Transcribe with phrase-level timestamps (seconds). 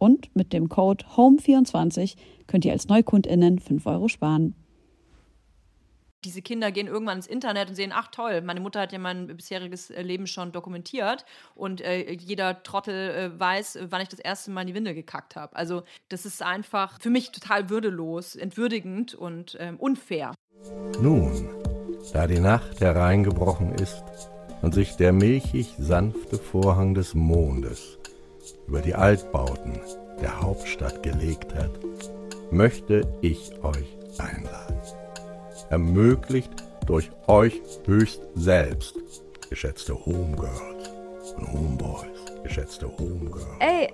[0.00, 4.54] Und mit dem Code HOME24 könnt ihr als NeukundInnen 5 Euro sparen.
[6.24, 9.26] Diese Kinder gehen irgendwann ins Internet und sehen, ach toll, meine Mutter hat ja mein
[9.26, 14.50] bisheriges äh, Leben schon dokumentiert und äh, jeder Trottel äh, weiß, wann ich das erste
[14.50, 15.54] Mal in die Windel gekackt habe.
[15.54, 20.34] Also das ist einfach für mich total würdelos, entwürdigend und ähm, unfair.
[21.00, 21.48] Nun,
[22.14, 24.02] da die Nacht hereingebrochen ist
[24.62, 27.99] und sich der milchig sanfte Vorhang des Mondes
[28.70, 29.80] über die Altbauten
[30.22, 31.72] der Hauptstadt gelegt hat,
[32.52, 34.78] möchte ich euch einladen.
[35.70, 36.52] Ermöglicht
[36.86, 38.94] durch euch höchst selbst,
[39.48, 42.06] geschätzte Homegirls und Homeboys,
[42.44, 43.44] geschätzte Homegirls.
[43.58, 43.92] Ey,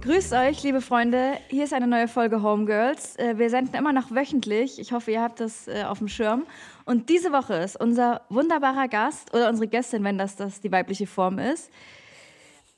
[0.00, 1.34] grüßt euch, liebe Freunde.
[1.48, 3.14] Hier ist eine neue Folge Homegirls.
[3.20, 4.80] Äh, wir senden immer noch wöchentlich.
[4.80, 6.46] Ich hoffe, ihr habt das äh, auf dem Schirm.
[6.84, 11.06] Und diese Woche ist unser wunderbarer Gast oder unsere Gästin, wenn das, das die weibliche
[11.06, 11.70] Form ist,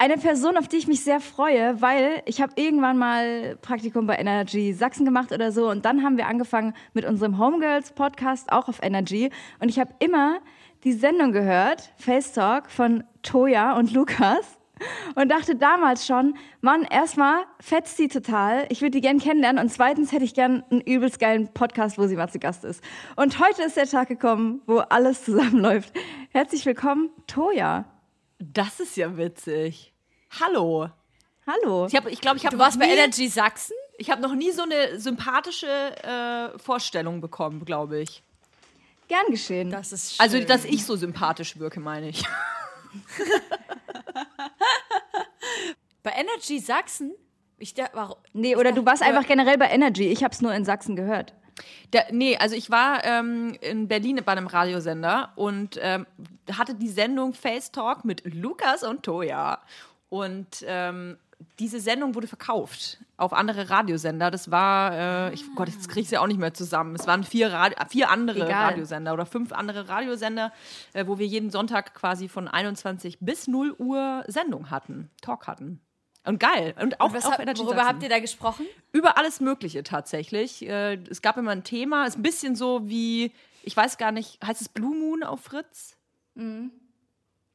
[0.00, 4.14] eine Person, auf die ich mich sehr freue, weil ich habe irgendwann mal Praktikum bei
[4.14, 8.68] Energy Sachsen gemacht oder so und dann haben wir angefangen mit unserem Homegirls Podcast auch
[8.68, 10.38] auf Energy und ich habe immer
[10.84, 14.60] die Sendung gehört, Face Talk von Toya und Lukas
[15.16, 19.68] und dachte damals schon, Mann, erstmal fetzt sie total, ich würde die gern kennenlernen und
[19.68, 22.84] zweitens hätte ich gern einen übelst geilen Podcast, wo sie mal zu Gast ist.
[23.16, 25.92] Und heute ist der Tag gekommen, wo alles zusammenläuft.
[26.30, 27.84] Herzlich willkommen, Toya.
[28.38, 29.92] Das ist ja witzig.
[30.40, 30.88] Hallo.
[31.46, 31.86] Hallo.
[31.86, 32.56] Ich glaube, ich, glaub, ich habe.
[32.56, 33.74] Du warst bei Energy Sachsen?
[33.96, 38.22] Ich habe noch nie so eine sympathische äh, Vorstellung bekommen, glaube ich.
[39.08, 39.70] Gern geschehen.
[39.70, 40.20] Das ist schön.
[40.20, 42.22] Also, dass ich so sympathisch wirke, meine ich.
[46.02, 47.14] bei Energy Sachsen?
[47.56, 48.18] Ich der, warum?
[48.34, 50.08] Nee, oder du warst einfach generell bei Energy.
[50.08, 51.34] Ich habe es nur in Sachsen gehört.
[51.92, 56.06] Der, nee, also ich war ähm, in Berlin bei einem Radiosender und ähm,
[56.56, 59.60] hatte die Sendung Face Talk mit Lukas und Toya.
[60.08, 61.18] Und ähm,
[61.58, 64.30] diese Sendung wurde verkauft auf andere Radiosender.
[64.30, 66.94] Das war, äh, ich, Gott, jetzt kriege ich sie ja auch nicht mehr zusammen.
[66.94, 68.70] Es waren vier, Radi vier andere Egal.
[68.70, 70.52] Radiosender oder fünf andere Radiosender,
[70.94, 75.80] äh, wo wir jeden Sonntag quasi von 21 bis 0 Uhr Sendung hatten, Talk hatten.
[76.24, 76.74] Und geil.
[76.80, 78.66] Und auch, und auch hat, Worüber habt ihr da gesprochen?
[78.92, 80.66] Über alles Mögliche tatsächlich.
[80.66, 82.02] Äh, es gab immer ein Thema.
[82.02, 83.32] Es ist ein bisschen so wie,
[83.62, 85.96] ich weiß gar nicht, heißt es Blue Moon auf Fritz?
[86.34, 86.72] Mhm.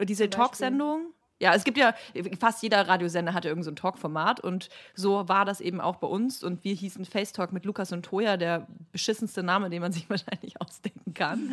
[0.01, 1.13] Diese Talksendung?
[1.43, 1.93] Ja, es gibt ja,
[2.39, 6.41] fast jeder Radiosender hatte irgendein so Talk-Format und so war das eben auch bei uns
[6.41, 10.09] und wir hießen Face Talk mit Lukas und Toya, der beschissenste Name, den man sich
[10.09, 11.51] wahrscheinlich ausdenken kann.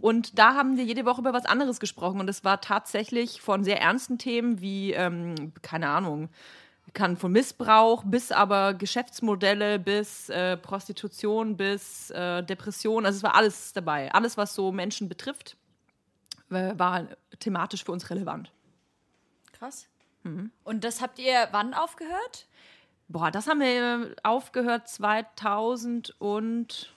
[0.00, 3.62] und da haben wir jede Woche über was anderes gesprochen und es war tatsächlich von
[3.62, 6.28] sehr ernsten Themen wie, ähm, keine Ahnung,
[6.92, 13.36] kann von Missbrauch bis aber Geschäftsmodelle bis äh, Prostitution bis äh, Depression, also es war
[13.36, 14.12] alles dabei.
[14.12, 15.56] Alles, was so Menschen betrifft,
[16.50, 17.06] äh, war
[17.38, 18.50] thematisch für uns relevant.
[19.60, 19.88] Krass.
[20.22, 20.50] Mhm.
[20.64, 22.46] Und das habt ihr wann aufgehört?
[23.08, 26.94] Boah, das haben wir aufgehört 2000 und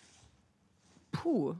[1.11, 1.55] puh,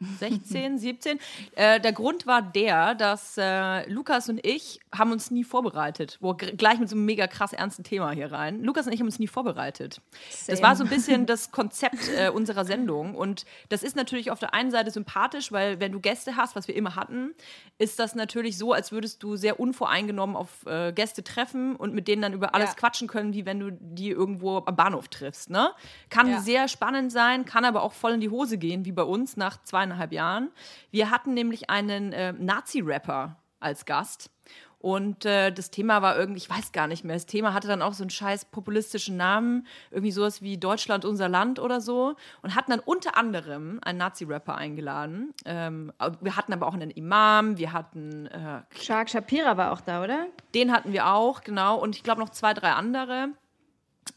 [0.00, 1.18] 16, 17.
[1.54, 6.18] Äh, der Grund war der, dass äh, Lukas und ich haben uns nie vorbereitet.
[6.20, 8.62] Boah, gleich mit so einem mega krass ernsten Thema hier rein.
[8.62, 10.02] Lukas und ich haben uns nie vorbereitet.
[10.30, 10.56] Same.
[10.56, 13.14] Das war so ein bisschen das Konzept äh, unserer Sendung.
[13.14, 16.68] Und das ist natürlich auf der einen Seite sympathisch, weil wenn du Gäste hast, was
[16.68, 17.34] wir immer hatten,
[17.78, 22.06] ist das natürlich so, als würdest du sehr unvoreingenommen auf äh, Gäste treffen und mit
[22.06, 22.74] denen dann über alles ja.
[22.74, 25.48] quatschen können, wie wenn du die irgendwo am Bahnhof triffst.
[25.48, 25.70] Ne?
[26.10, 26.40] Kann ja.
[26.40, 29.62] sehr spannend sein, kann aber auch voll in die Hose gehen, wie bei uns nach
[29.62, 30.50] zwei zweieinhalb Jahren.
[30.90, 34.30] Wir hatten nämlich einen äh, Nazi-Rapper als Gast.
[34.78, 37.82] Und äh, das Thema war irgendwie, ich weiß gar nicht mehr, das Thema hatte dann
[37.82, 42.14] auch so einen scheiß populistischen Namen, irgendwie sowas wie Deutschland unser Land oder so.
[42.42, 45.32] Und hatten dann unter anderem einen Nazi-Rapper eingeladen.
[45.44, 48.26] Ähm, wir hatten aber auch einen Imam, wir hatten.
[48.26, 50.26] Äh, Shark Shapira war auch da, oder?
[50.54, 51.78] Den hatten wir auch, genau.
[51.78, 53.30] Und ich glaube noch zwei, drei andere.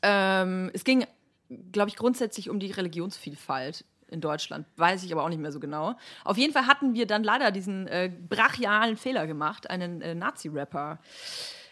[0.04, 1.06] Ähm, es ging,
[1.72, 4.66] glaube ich, grundsätzlich um die Religionsvielfalt in Deutschland.
[4.78, 5.96] Weiß ich aber auch nicht mehr so genau.
[6.24, 11.00] Auf jeden Fall hatten wir dann leider diesen äh, brachialen Fehler gemacht, einen äh, Nazi-Rapper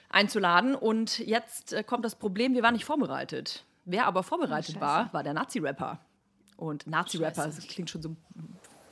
[0.09, 0.75] einzuladen.
[0.75, 3.65] Und jetzt äh, kommt das Problem, wir waren nicht vorbereitet.
[3.85, 5.99] Wer aber vorbereitet Oh, war, war der Nazi-Rapper.
[6.57, 8.15] Und Nazi-Rapper, das klingt schon so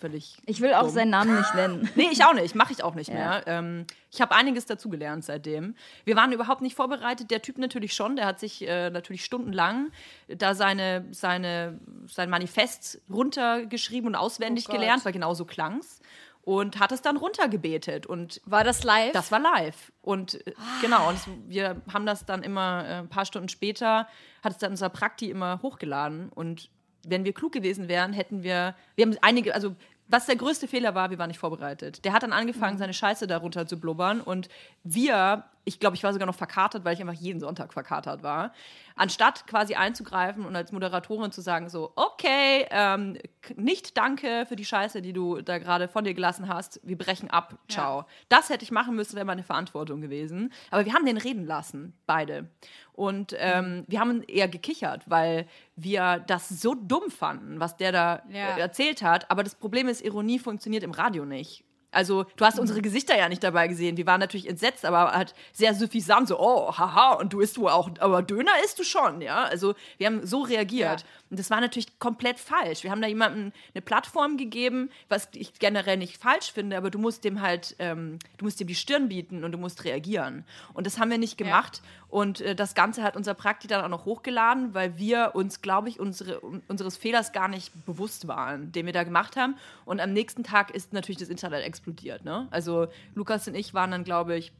[0.06, 0.38] völlig.
[0.46, 0.90] Ich will auch dumm.
[0.92, 1.90] seinen Namen nicht nennen.
[1.96, 2.54] Nee, ich auch nicht.
[2.56, 3.16] Mache ich auch nicht Ja.
[3.16, 3.44] mehr.
[3.48, 5.76] Ähm, ich habe einiges dazugelernt seitdem.
[6.04, 7.32] Wir waren überhaupt nicht vorbereitet.
[7.32, 8.16] Der Typ natürlich schon.
[8.16, 9.92] Der hat sich äh, natürlich stundenlang
[10.28, 16.00] da seine, seine, sein Manifest runtergeschrieben und auswendig Oh gelernt, weil genau so klang's.
[16.44, 18.06] Und hat es dann runtergebetet.
[18.06, 19.12] Und War das live?
[19.14, 19.92] das war live.
[20.02, 24.08] Und äh, genau, und es, wir haben das dann immer äh, ein paar Stunden später,
[24.44, 26.30] hat es dann unser Prakti immer hochgeladen.
[26.30, 26.70] Und
[27.08, 29.76] wenn wir klug gewesen wären, hätten wir, wir haben einige, also
[30.08, 32.06] was der größte Fehler war, wir waren nicht vorbereitet.
[32.06, 34.22] Der hat dann angefangen, seine Scheiße darunter zu blubbern.
[34.22, 34.50] Und
[34.84, 38.54] wir, ich glaube, ich war sogar noch verkatert, weil ich einfach jeden Sonntag verkatert war.
[38.96, 43.18] Anstatt quasi einzugreifen und als Moderatorin zu sagen, so, okay, ähm,
[43.56, 46.80] nicht danke für die Scheiße, die du da gerade von dir gelassen hast.
[46.84, 47.58] Wir brechen ab.
[47.68, 48.06] Ciao.
[48.30, 50.54] Das hätte ich machen müssen, wäre meine Verantwortung gewesen.
[50.72, 52.48] Aber wir haben den reden lassen, beide.
[52.94, 58.22] Und ähm, wir haben eher gekichert, weil wir das so dumm fanden, was der da
[58.30, 58.56] Ja.
[58.56, 59.30] äh, erzählt hat.
[59.32, 61.64] Aber das Problem ist, Ironie funktioniert im Radio nicht.
[61.96, 63.96] Also, du hast unsere Gesichter ja nicht dabei gesehen.
[63.96, 67.70] Wir waren natürlich entsetzt, aber halt sehr suffisant, so, oh, haha, und du isst wohl
[67.70, 69.46] auch, aber Döner isst du schon, ja.
[69.46, 71.02] Also, wir haben so reagiert.
[71.02, 71.08] Ja.
[71.30, 72.84] Und das war natürlich komplett falsch.
[72.84, 77.00] Wir haben da jemandem eine Plattform gegeben, was ich generell nicht falsch finde, aber du
[77.00, 80.44] musst dem halt, ähm, du musst dem die Stirn bieten und du musst reagieren.
[80.74, 81.82] Und das haben wir nicht gemacht.
[82.16, 85.90] Und äh, das Ganze hat unser Prakti dann auch noch hochgeladen, weil wir uns, glaube
[85.90, 89.58] ich, unsere, un- unseres Fehlers gar nicht bewusst waren, den wir da gemacht haben.
[89.84, 92.24] Und am nächsten Tag ist natürlich das Internet explodiert.
[92.24, 92.48] Ne?
[92.52, 94.54] Also Lukas und ich waren dann, glaube ich,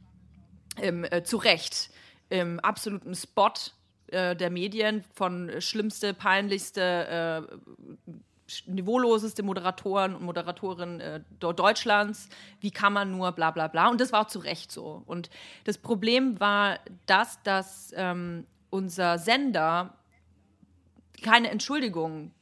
[0.82, 1.88] im, äh, zu Recht
[2.28, 3.54] im absoluten Spot
[4.08, 7.56] äh, der Medien von schlimmste, peinlichste, äh,
[8.66, 12.28] niveauloseste Moderatoren und Moderatorinnen äh, Deutschlands.
[12.60, 13.88] Wie kann man nur bla bla bla.
[13.88, 15.02] Und das war auch zu Recht so.
[15.06, 15.30] Und
[15.64, 19.94] das Problem war das, dass ähm, unser Sender
[21.22, 22.32] keine Entschuldigung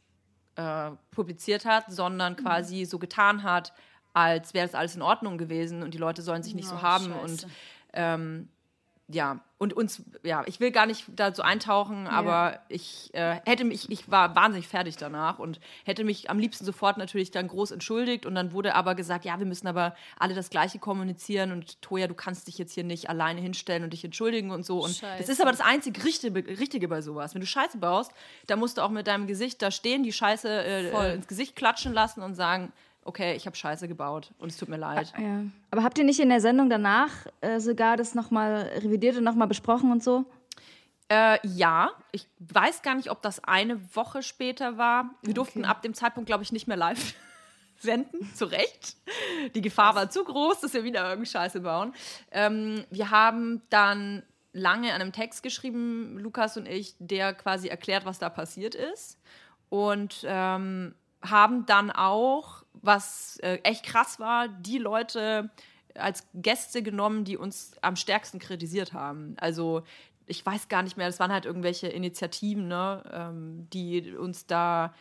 [0.56, 3.72] äh, publiziert hat, sondern quasi so getan hat,
[4.12, 6.82] als wäre das alles in Ordnung gewesen und die Leute sollen sich nicht so Oh,
[6.82, 7.06] haben.
[7.06, 7.20] Scheiße.
[7.20, 7.46] Und
[7.92, 8.48] ähm,
[9.08, 13.64] ja, und uns, ja, ich will gar nicht da so eintauchen, aber ich äh, hätte
[13.64, 17.70] mich, ich war wahnsinnig fertig danach und hätte mich am liebsten sofort natürlich dann groß
[17.70, 21.80] entschuldigt und dann wurde aber gesagt, ja, wir müssen aber alle das Gleiche kommunizieren und
[21.82, 24.78] Toja, du kannst dich jetzt hier nicht alleine hinstellen und dich entschuldigen und so.
[24.78, 25.32] Und das Scheiße.
[25.32, 27.34] ist aber das einzig Richtige, Richtige bei sowas.
[27.34, 28.10] Wenn du Scheiße baust,
[28.46, 31.92] dann musst du auch mit deinem Gesicht da stehen, die Scheiße äh, ins Gesicht klatschen
[31.92, 32.72] lassen und sagen,
[33.04, 35.12] okay, ich habe Scheiße gebaut und es tut mir leid.
[35.18, 35.42] Ja.
[35.70, 37.10] Aber habt ihr nicht in der Sendung danach
[37.40, 40.24] äh, sogar das nochmal revidiert und nochmal besprochen und so?
[41.08, 45.10] Äh, ja, ich weiß gar nicht, ob das eine Woche später war.
[45.22, 47.14] Wir durften ab dem Zeitpunkt, glaube ich, nicht mehr live
[47.78, 48.96] senden, zu Recht.
[49.54, 51.92] Die Gefahr war zu groß, dass wir wieder irgendeine Scheiße bauen.
[52.30, 54.22] Ähm, wir haben dann
[54.52, 59.18] lange an einem Text geschrieben, Lukas und ich, der quasi erklärt, was da passiert ist.
[59.68, 65.50] Und ähm, haben dann auch, was äh, echt krass war, die Leute
[65.94, 69.34] als Gäste genommen, die uns am stärksten kritisiert haben.
[69.38, 69.84] Also
[70.26, 74.94] ich weiß gar nicht mehr, das waren halt irgendwelche Initiativen, ne, ähm, die uns da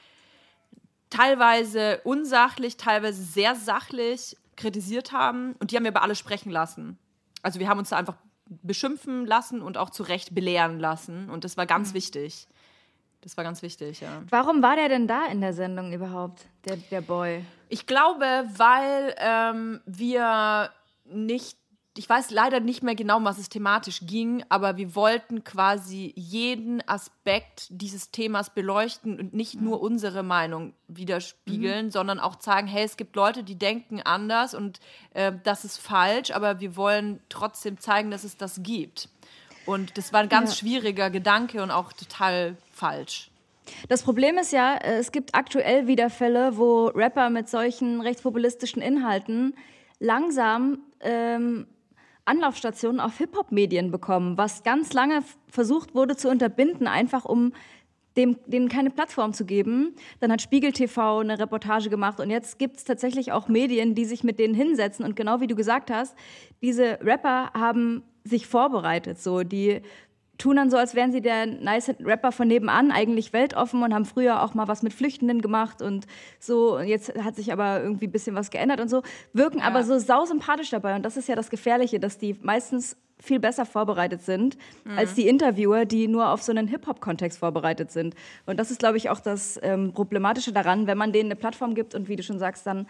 [1.09, 5.53] teilweise unsachlich, teilweise sehr sachlich kritisiert haben.
[5.59, 6.97] Und die haben wir aber alle sprechen lassen.
[7.41, 8.15] Also wir haben uns da einfach
[8.47, 11.29] beschimpfen lassen und auch zu Recht belehren lassen.
[11.29, 12.47] Und das war ganz wichtig.
[13.23, 14.21] Das war ganz wichtig, ja.
[14.29, 17.45] Warum war der denn da in der Sendung überhaupt, der, der Boy?
[17.69, 18.25] Ich glaube,
[18.57, 20.69] weil ähm, wir
[21.05, 21.57] nicht,
[21.97, 26.11] ich weiß leider nicht mehr genau, um was es thematisch ging, aber wir wollten quasi
[26.17, 32.83] jeden Aspekt dieses Themas beleuchten und nicht nur unsere Meinung widerspiegeln, sondern auch zeigen, hey,
[32.83, 34.79] es gibt Leute, die denken anders und
[35.13, 39.07] äh, das ist falsch, aber wir wollen trotzdem zeigen, dass es das gibt.
[39.65, 40.57] Und das war ein ganz Ja.
[40.57, 43.29] schwieriger Gedanke und auch total falsch.
[43.87, 48.81] Das Problem ist ja, äh, es gibt aktuell wieder Fälle, wo Rapper mit solchen rechtspopulistischen
[48.81, 49.55] Inhalten
[49.99, 51.67] langsam ähm,
[52.25, 57.53] Anlaufstationen auf Hip-Hop-Medien bekommen, was ganz lange versucht wurde zu unterbinden, einfach um
[58.15, 59.95] dem, denen keine Plattform zu geben.
[60.19, 64.05] Dann hat Spiegel TV eine Reportage gemacht und jetzt gibt es tatsächlich auch Medien, die
[64.05, 66.15] sich mit denen hinsetzen und genau wie du gesagt hast,
[66.61, 69.81] diese Rapper haben sich vorbereitet, so die
[70.43, 74.03] tun dann so, als wären sie der nice Rapper von nebenan, eigentlich weltoffen und haben
[74.03, 76.05] früher auch mal was mit Flüchtenden gemacht und
[76.37, 76.75] so.
[76.77, 79.97] Und jetzt hat sich aber irgendwie ein bisschen was geändert und so, wirken aber so
[79.97, 80.97] sausympathisch dabei.
[80.97, 84.57] Und das ist ja das Gefährliche, dass die meistens viel besser vorbereitet sind
[84.97, 88.15] als die Interviewer, die nur auf so einen Hip-Hop-Kontext vorbereitet sind.
[88.45, 91.73] Und das ist, glaube ich, auch das ähm, Problematische daran, wenn man denen eine Plattform
[91.73, 92.85] gibt und wie du schon sagst, dann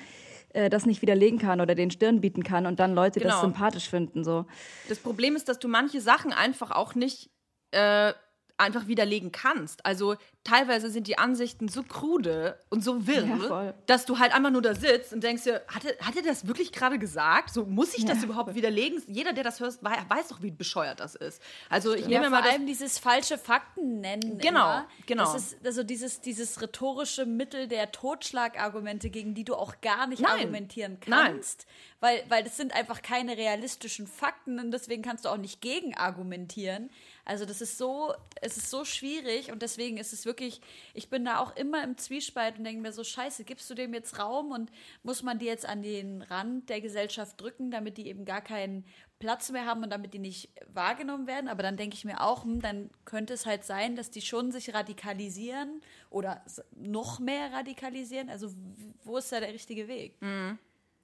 [0.54, 3.42] äh, das nicht widerlegen kann oder den Stirn bieten kann und dann Leute das Genau.
[3.42, 4.24] sympathisch finden.
[4.24, 4.46] So.
[4.90, 7.30] Das Problem ist, dass du manche Sachen einfach auch nicht
[7.74, 8.14] äh,
[8.58, 9.86] einfach widerlegen kannst.
[9.86, 13.74] Also teilweise sind die Ansichten so krude und so wirr, Ja, voll.
[13.86, 16.48] dass du halt einfach nur da sitzt und denkst dir, hat er, hat er das
[16.48, 17.54] wirklich gerade gesagt?
[17.54, 19.02] So muss ich das Ja, überhaupt widerlegen?
[19.08, 21.42] Jeder, der das hört, wei- weiß doch, wie bescheuert das ist.
[21.70, 24.38] Also ich Ja, nehme vor mal das, allem dieses falsche Fakten nennen.
[24.40, 24.88] Genau, immer.
[25.06, 25.24] genau.
[25.24, 30.22] Das ist also dieses, dieses rhetorische Mittel der Totschlagargumente, gegen die du auch gar nicht
[30.22, 30.32] Nein.
[30.32, 31.34] argumentieren Nein.
[31.34, 31.66] kannst.
[32.00, 35.96] Weil, weil das sind einfach keine realistischen Fakten und deswegen kannst du auch nicht gegen
[35.96, 36.90] argumentieren.
[37.26, 41.26] Also das ist so, es ist so schwierig und deswegen ist es wirklich, ich bin
[41.26, 44.52] da auch immer im Zwiespalt und denke mir so, scheiße, gibst du dem jetzt Raum
[44.52, 44.72] und
[45.04, 48.86] muss man die jetzt an den Rand der Gesellschaft drücken, damit die eben gar keinen
[49.20, 51.48] Platz mehr haben und damit die nicht wahrgenommen werden.
[51.48, 54.52] Aber dann denke ich mir auch, hm, dann könnte es halt sein, dass die schon
[54.52, 56.44] sich radikalisieren oder
[56.76, 58.30] noch mehr radikalisieren.
[58.30, 58.50] Also
[59.04, 60.18] wo ist da der richtige Weg?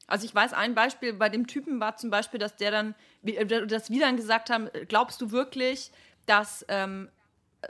[0.09, 3.45] Also ich weiß, ein Beispiel bei dem Typen war zum Beispiel, dass der dann, äh,
[3.45, 5.91] dass wir dann gesagt haben, glaubst du wirklich,
[6.25, 7.09] dass, ähm,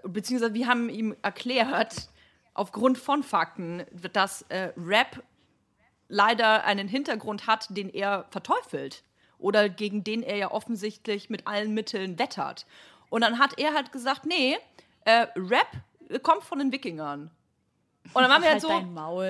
[0.03, 2.09] beziehungsweise wir haben ihm erklärt,
[2.53, 5.23] aufgrund von Fakten, dass äh, Rap
[6.09, 9.03] leider einen Hintergrund hat, den er verteufelt
[9.37, 12.65] oder gegen den er ja offensichtlich mit allen Mitteln wettert.
[13.09, 14.57] Und dann hat er halt gesagt, nee,
[15.05, 15.67] äh, Rap
[16.23, 17.31] kommt von den Wikingern.
[18.13, 19.23] Und dann waren wir halt Halt so, dein Maul.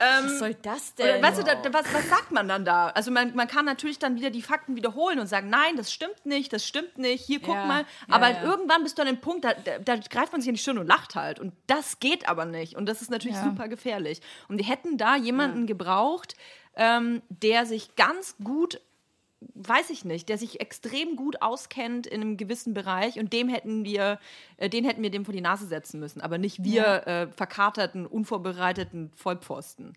[0.00, 1.22] ähm, Was soll das oder, denn?
[1.22, 2.88] weißt du, da, da, was, was sagt man dann da?
[2.88, 6.26] Also man, man kann natürlich dann wieder die Fakten wiederholen und sagen, nein, das stimmt
[6.26, 7.80] nicht, das stimmt nicht, hier guck Ja, mal.
[8.08, 8.42] ja, Aber ja.
[8.42, 10.88] irgendwann bist du an dem Punkt, da, da, greift man sich in die Stirn und
[10.88, 11.38] lacht halt.
[11.38, 12.74] Und das geht aber nicht.
[12.74, 13.44] Und das ist natürlich Ja.
[13.44, 14.20] super gefährlich.
[14.48, 16.34] Und die hätten da jemanden gebraucht,
[16.74, 18.80] ähm, der sich ganz gut
[19.54, 23.84] weiß ich nicht, der sich extrem gut auskennt in einem gewissen Bereich und dem hätten
[23.84, 24.18] wir,
[24.56, 28.06] äh, den hätten wir dem vor die Nase setzen müssen, aber nicht wir äh, verkaterten,
[28.06, 29.94] unvorbereiteten Vollpfosten.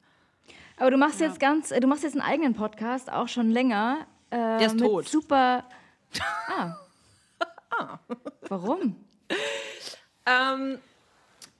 [0.77, 4.05] Aber du machst jetzt ganz, äh, du machst jetzt einen eigenen Podcast, auch schon länger.
[4.29, 5.07] Äh, Der ist tot.
[5.07, 5.63] Super.
[7.79, 7.99] Ah.
[8.47, 8.95] Warum?
[10.25, 10.79] Ähm,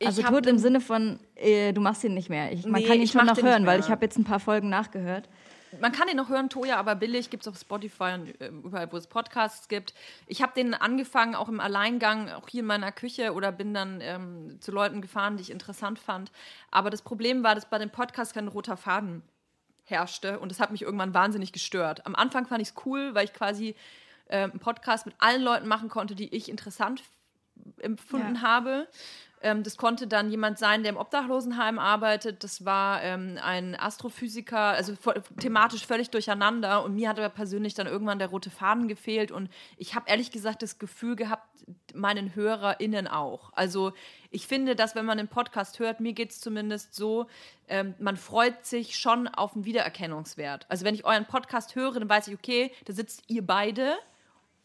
[0.03, 2.51] Also tot im Sinne von, äh, du machst ihn nicht mehr.
[2.51, 4.69] Ich, man Nee, kann ihn schon noch hören, weil ich habe jetzt ein paar Folgen
[4.69, 5.29] nachgehört.
[5.79, 8.91] Man kann den noch hören, Toja, aber billig gibt es auf Spotify und äh, überall,
[8.91, 9.93] wo es Podcasts gibt.
[10.25, 13.99] Ich habe den angefangen, auch im Alleingang, auch hier in meiner Küche oder bin dann
[14.01, 16.31] ähm, zu Leuten gefahren, die ich interessant fand.
[16.71, 19.23] Aber das Problem war, dass bei dem Podcast kein roter Faden
[19.83, 22.05] herrschte und das hat mich irgendwann wahnsinnig gestört.
[22.05, 23.75] Am Anfang fand ich es cool, weil ich quasi
[24.27, 27.03] äh, einen Podcast mit allen Leuten machen konnte, die ich interessant
[27.79, 28.41] empfunden Ja.
[28.41, 28.87] habe.
[29.41, 32.43] Ähm, das konnte dann jemand sein, der im Obdachlosenheim arbeitet.
[32.43, 34.93] Das war ähm, ein Astrophysiker, also
[35.39, 36.83] thematisch völlig durcheinander.
[36.83, 39.31] Und mir hat aber persönlich dann irgendwann der rote Faden gefehlt.
[39.31, 41.47] Und ich habe ehrlich gesagt das Gefühl gehabt,
[41.93, 43.51] meinen HörerInnen auch.
[43.53, 43.93] Also
[44.31, 47.27] ich finde, dass wenn man einen Podcast hört, mir geht es zumindest so,
[47.67, 50.65] ähm, man freut sich schon auf einen Wiedererkennungswert.
[50.69, 53.97] Also wenn ich euren Podcast höre, dann weiß ich, okay, da sitzt ihr beide.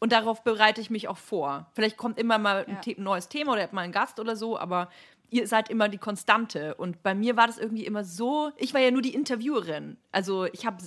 [0.02, 1.70] Und darauf bereite ich mich auch vor.
[1.74, 2.94] Vielleicht kommt immer mal ein, Ja.
[2.96, 4.90] Neues Thema oder mal einen Gast oder so, aber
[5.30, 6.74] ihr seid immer die Konstante.
[6.74, 9.96] Und bei mir war das irgendwie immer so, ich war ja nur die Interviewerin.
[10.10, 10.78] Also ich habe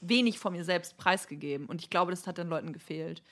[0.00, 1.66] wenig von mir selbst preisgegeben.
[1.66, 3.24] Und ich glaube, das hat den Leuten gefehlt.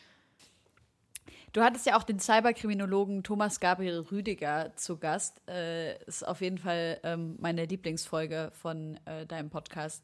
[1.52, 5.40] Du hattest ja auch den Cyberkriminologen Thomas Gabriel Rüdiger zu Gast.
[5.48, 10.02] Äh, ist auf jeden Fall ähm, meine Lieblingsfolge von äh, deinem Podcast.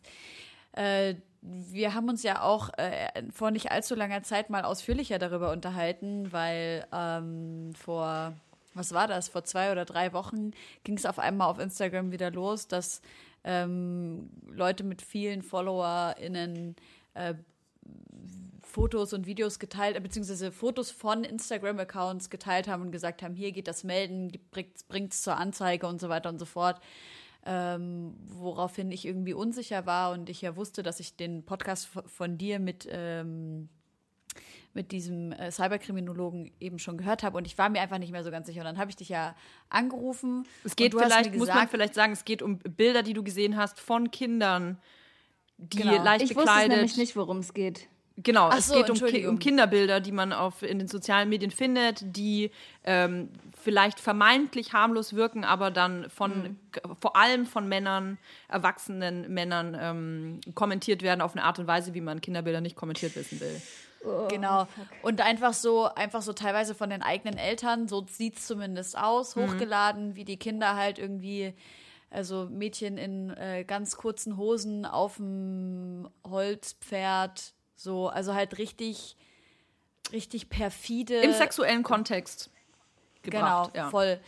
[0.75, 5.53] Äh, wir haben uns ja auch äh, vor nicht allzu langer Zeit mal ausführlicher darüber
[5.53, 8.33] unterhalten, weil ähm, vor,
[8.75, 10.53] was war das, vor zwei oder drei Wochen
[10.85, 13.01] ging es auf einmal auf Instagram wieder los, dass
[13.45, 16.77] ähm, Leute mit vielen FollowerInnen
[17.15, 17.35] äh,
[18.63, 23.53] Fotos und Videos geteilt, äh, beziehungsweise Fotos von Instagram-Accounts geteilt haben und gesagt haben, hier
[23.53, 26.81] geht das Melden, bringt es zur Anzeige und so weiter und so fort.
[27.47, 32.37] Ähm, woraufhin ich irgendwie unsicher war und ich ja wusste, dass ich den Podcast von
[32.37, 33.69] dir mit, ähm,
[34.75, 38.23] mit diesem äh, Cyberkriminologen eben schon gehört habe und ich war mir einfach nicht mehr
[38.25, 38.61] so ganz sicher.
[38.61, 39.35] Und dann habe ich dich ja
[39.71, 40.47] angerufen.
[40.65, 42.59] Es geht und du hast vielleicht, mir muss man gesagt- vielleicht sagen, es geht um
[42.59, 44.79] Bilder, die du gesehen hast von Kindern,
[45.57, 46.03] die Genau.
[46.05, 46.77] leicht Ich wusste es bekleidet.
[46.77, 47.89] nämlich nicht, worum es geht.
[48.21, 51.29] Genau, Ach es so, geht um, Ki um Kinderbilder, die man auf, in den sozialen
[51.29, 52.51] Medien findet, die
[52.83, 53.29] ähm,
[53.61, 56.57] vielleicht vermeintlich harmlos wirken, aber dann von Mhm.
[57.01, 62.01] vor allem von Männern, erwachsenen Männern ähm, kommentiert werden auf eine Art und Weise, wie
[62.01, 63.63] man Kinderbilder nicht kommentiert wissen will.
[64.31, 64.67] Genau.
[65.03, 69.35] Und einfach so, einfach so teilweise von den eigenen Eltern, so sieht es zumindest aus,
[69.37, 71.53] hochgeladen, wie die Kinder halt irgendwie,
[72.11, 79.17] also Mädchen in äh, ganz kurzen Hosen auf dem Holzpferd, so, also halt richtig
[80.13, 81.21] richtig perfide.
[81.21, 82.51] Im sexuellen Kontext
[83.23, 83.73] gebracht.
[83.73, 83.91] Genau, ja.
[83.91, 84.21] voll.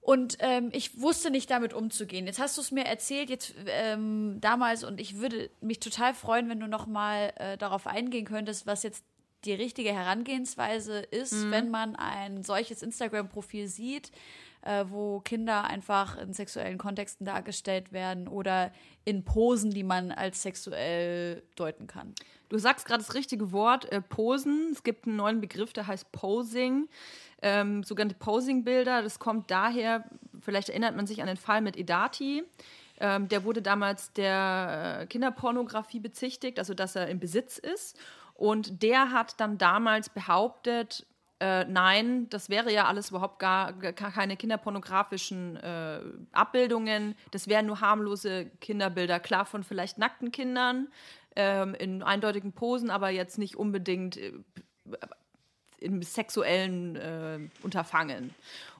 [0.00, 2.26] Und ähm, ich wusste nicht damit umzugehen.
[2.26, 6.48] Jetzt hast du es mir erzählt, jetzt ähm, damals, und ich würde mich total freuen,
[6.50, 9.02] wenn du noch mal äh, darauf eingehen könntest, was jetzt
[9.44, 11.50] die richtige Herangehensweise ist, Mhm.
[11.50, 14.10] wenn man ein solches Instagram-Profil sieht,
[14.64, 18.72] äh, wo Kinder einfach in sexuellen Kontexten dargestellt werden oder
[19.04, 22.14] in Posen, die man als sexuell deuten kann.
[22.48, 24.70] Du sagst gerade das richtige Wort, äh, Posen.
[24.72, 26.88] Es gibt einen neuen Begriff, der heißt Posing.
[27.42, 29.02] Ähm, sogenannte Posing-Bilder.
[29.02, 30.04] Das kommt daher,
[30.40, 32.42] vielleicht erinnert man sich an den Fall mit Edati.
[33.00, 37.98] Ähm, der wurde damals der äh, Kinderpornografie bezichtigt, also dass er im Besitz ist.
[38.34, 41.06] Und der hat dann damals behauptet,
[41.40, 46.00] äh, nein, das wäre ja alles überhaupt gar, gar keine kinderpornografischen äh,
[46.32, 47.16] Abbildungen.
[47.32, 50.88] Das wären nur harmlose Kinderbilder, klar von vielleicht nackten Kindern
[51.36, 54.32] ähm, in eindeutigen Posen, aber jetzt nicht unbedingt äh,
[55.78, 58.34] im sexuellen äh, Unterfangen.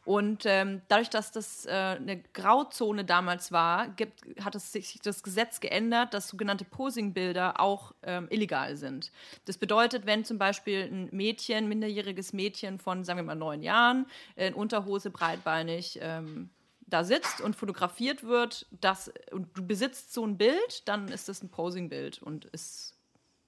[0.05, 5.23] Und ähm, dadurch, dass das äh, eine Grauzone damals war, gibt, hat es sich das
[5.23, 9.13] Gesetz geändert, dass sogenannte Posingbilder auch ähm, illegal sind.
[9.47, 14.07] Das bedeutet, wenn zum Beispiel ein Mädchen, minderjähriges Mädchen von, sagen wir mal, neun Jahren,
[14.37, 16.51] in Unterhose breitbeinig ähm,
[16.87, 21.43] da sitzt und fotografiert wird, das, und du besitzt so ein Bild, dann ist das
[21.43, 22.95] ein Posingbild und ist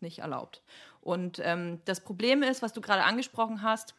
[0.00, 0.62] nicht erlaubt.
[1.06, 3.94] Und ähm, das Problem ist, was du gerade angesprochen hast,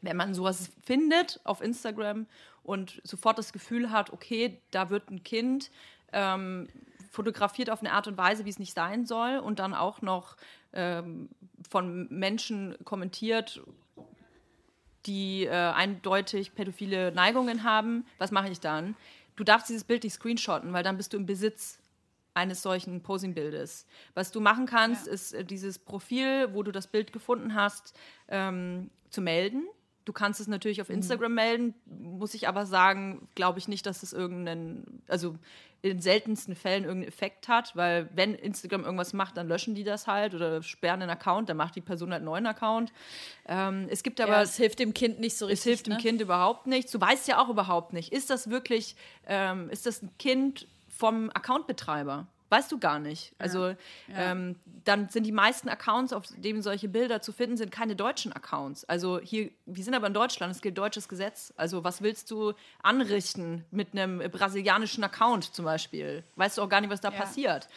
[0.00, 2.26] wenn man sowas findet auf Instagram
[2.62, 5.70] und sofort das Gefühl hat, okay, da wird ein Kind
[6.14, 6.66] ähm,
[7.10, 10.38] fotografiert auf eine Art und Weise, wie es nicht sein soll und dann auch noch
[10.72, 11.28] ähm,
[11.68, 13.60] von Menschen kommentiert,
[15.04, 18.96] die äh, eindeutig pädophile Neigungen haben, was mache ich dann?
[19.36, 21.79] Du darfst dieses Bild nicht screenshotten, weil dann bist du im Besitz
[22.40, 23.86] eines solchen Posing-Bildes.
[24.14, 27.94] Was du machen kannst, ist äh, dieses Profil, wo du das Bild gefunden hast,
[28.28, 29.64] ähm, zu melden.
[30.06, 34.02] Du kannst es natürlich auf Instagram melden, muss ich aber sagen, glaube ich nicht, dass
[34.02, 35.36] es irgendeinen, also
[35.82, 39.84] in den seltensten Fällen irgendeinen Effekt hat, weil wenn Instagram irgendwas macht, dann löschen die
[39.84, 42.92] das halt oder sperren einen Account, dann macht die Person halt einen neuen Account.
[43.46, 45.60] Ähm, es gibt aber Aber es hilft dem Kind nicht so richtig.
[45.60, 46.00] es hilft dem ne?
[46.00, 46.92] Kind überhaupt nichts.
[46.92, 51.30] Du weißt ja auch überhaupt nicht, ist das wirklich, ähm, ist das ein Kind vom
[51.32, 52.26] Accountbetreiber?
[52.50, 53.32] Weißt du gar nicht.
[53.38, 53.74] Also
[54.12, 58.32] ähm, dann sind die meisten Accounts, auf denen solche Bilder zu finden sind, keine deutschen
[58.32, 58.84] Accounts.
[58.84, 61.54] Also hier, wir sind aber in Deutschland, es gilt deutsches Gesetz.
[61.56, 66.24] Also was willst du anrichten mit einem brasilianischen Account zum Beispiel?
[66.34, 67.68] Weißt du auch gar nicht, was da passiert.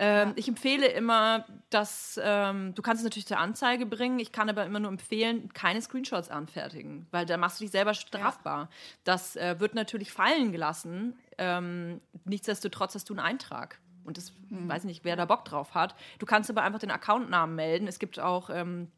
[0.00, 4.18] Ähm, Ich empfehle immer, dass ähm, du kannst es natürlich zur Anzeige bringen.
[4.18, 7.92] Ich kann aber immer nur empfehlen, keine Screenshots anfertigen, weil da machst du dich selber
[7.94, 8.70] strafbar.
[9.04, 11.18] Das äh, wird natürlich fallen gelassen.
[11.36, 13.78] Ähm, nichtsdestotrotz hast du einen Eintrag.
[14.02, 15.94] Und das weiß nicht, wer da Bock drauf hat.
[16.18, 17.86] Du kannst aber einfach den Accountnamen melden.
[17.86, 18.90] Es gibt auch ähm,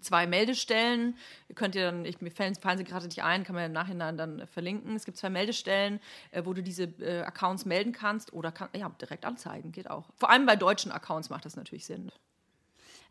[0.00, 1.16] zwei Meldestellen.
[1.54, 4.16] Könnt ihr dann, ich, mir fallen, fallen sie gerade nicht ein, kann man im Nachhinein
[4.16, 4.96] dann äh, verlinken.
[4.96, 6.00] Es gibt zwei Meldestellen,
[6.30, 10.10] äh, wo du diese äh, Accounts melden kannst oder kann, ja, direkt anzeigen, geht auch.
[10.16, 12.10] Vor allem bei deutschen Accounts macht das natürlich Sinn.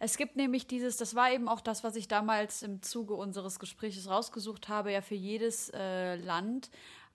[0.03, 3.59] Es gibt nämlich dieses, das war eben auch das, was ich damals im Zuge unseres
[3.59, 6.71] Gesprächs rausgesucht habe, ja für jedes äh, Land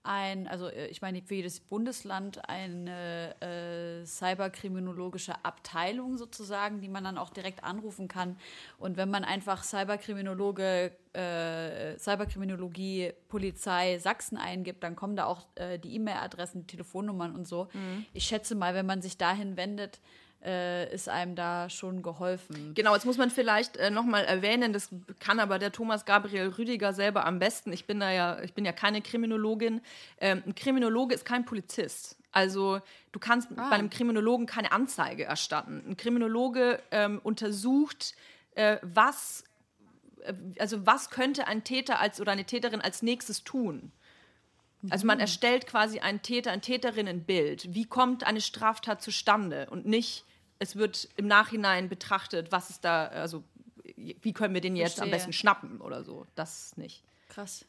[0.07, 7.03] ein, also äh, ich meine für jedes Bundesland eine äh, cyberkriminologische Abteilung sozusagen, die man
[7.03, 8.37] dann auch direkt anrufen kann.
[8.77, 15.77] Und wenn man einfach Cyberkriminologe, äh, Cyberkriminologie, Polizei Sachsen eingibt, dann kommen da auch äh,
[15.77, 17.67] die E-Mail-Adressen, die Telefonnummern und so.
[18.13, 19.99] Ich schätze mal, wenn man sich dahin wendet,
[20.43, 22.73] äh, ist einem da schon geholfen.
[22.75, 26.93] Genau, jetzt muss man vielleicht äh, nochmal erwähnen, das kann aber der Thomas Gabriel Rüdiger
[26.93, 27.73] selber am besten.
[27.73, 29.81] Ich bin da ja, ich bin ja keine Kriminologin.
[30.19, 32.17] Ähm, ein Kriminologe ist kein Polizist.
[32.31, 32.81] Also
[33.13, 35.83] du kannst bei einem Kriminologen keine Anzeige erstatten.
[35.87, 38.13] Ein Kriminologe ähm, untersucht,
[38.53, 39.43] äh, was,
[40.21, 43.91] äh, also was könnte ein Täter als oder eine Täterin als nächstes tun.
[44.89, 47.73] Also man erstellt quasi einen Täter, ein Täterinnenbild.
[47.73, 49.67] Wie kommt eine Straftat zustande?
[49.69, 50.23] Und nicht,
[50.59, 53.43] es wird im Nachhinein betrachtet, was ist da, also
[53.95, 55.11] wie können wir den jetzt am Verstehe.
[55.11, 56.25] besten schnappen oder so.
[56.35, 57.03] Das nicht.
[57.29, 57.65] Krass.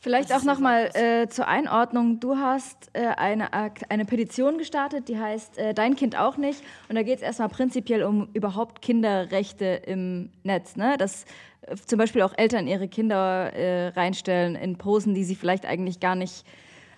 [0.00, 2.20] Vielleicht Das auch nochmal äh, zur Einordnung.
[2.20, 3.48] Du hast äh, eine,
[3.88, 6.62] eine Petition gestartet, die heißt äh, Dein Kind auch nicht.
[6.88, 10.76] Und da geht es erstmal prinzipiell um überhaupt Kinderrechte im Netz.
[10.76, 10.96] Ne?
[10.96, 11.24] Dass
[11.62, 15.98] äh, zum Beispiel auch Eltern ihre Kinder äh, reinstellen in Posen, die sie vielleicht eigentlich
[15.98, 16.46] gar nicht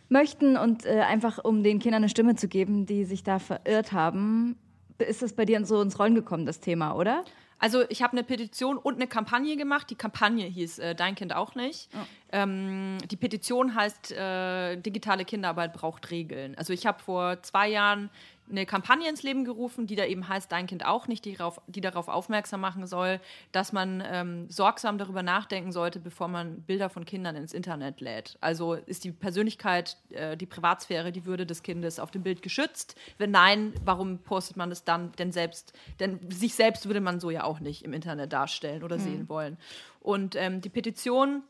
[0.08, 0.56] möchten.
[0.56, 4.56] Und äh, einfach um den Kindern eine Stimme zu geben, die sich da verirrt haben.
[4.98, 7.24] Ist das bei dir so ins Rollen gekommen, das Thema, oder?
[7.58, 9.90] Also ich habe eine Petition und eine Kampagne gemacht.
[9.90, 11.88] Die Kampagne hieß äh, Dein Kind auch nicht.
[11.94, 11.98] Oh.
[12.32, 16.54] Ähm, die Petition heißt äh, Digitale Kinderarbeit braucht Regeln.
[16.56, 18.10] Also ich habe vor zwei Jahren
[18.50, 21.60] eine Kampagne ins Leben gerufen, die da eben heißt, dein Kind auch nicht, die darauf,
[21.66, 23.20] die darauf aufmerksam machen soll,
[23.52, 28.38] dass man ähm, sorgsam darüber nachdenken sollte, bevor man Bilder von Kindern ins Internet lädt.
[28.40, 32.96] Also ist die Persönlichkeit, äh, die Privatsphäre, die Würde des Kindes auf dem Bild geschützt?
[33.18, 35.72] Wenn nein, warum postet man es dann denn selbst?
[36.00, 39.02] Denn sich selbst würde man so ja auch nicht im Internet darstellen oder mhm.
[39.02, 39.58] sehen wollen.
[40.00, 41.42] Und ähm, die Petition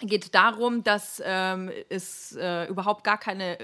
[0.00, 3.58] geht darum, dass ähm, es äh, überhaupt gar keine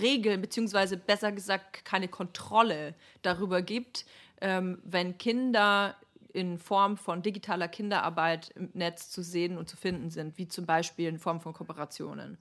[0.00, 4.06] Regeln, beziehungsweise besser gesagt keine Kontrolle darüber gibt,
[4.40, 5.96] ähm, wenn Kinder
[6.32, 10.66] in Form von digitaler Kinderarbeit im Netz zu sehen und zu finden sind, wie zum
[10.66, 12.38] Beispiel in Form von Kooperationen.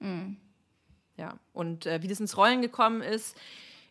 [0.00, 0.36] Mhm.
[1.16, 3.36] Ja, und äh, wie das ins Rollen gekommen ist,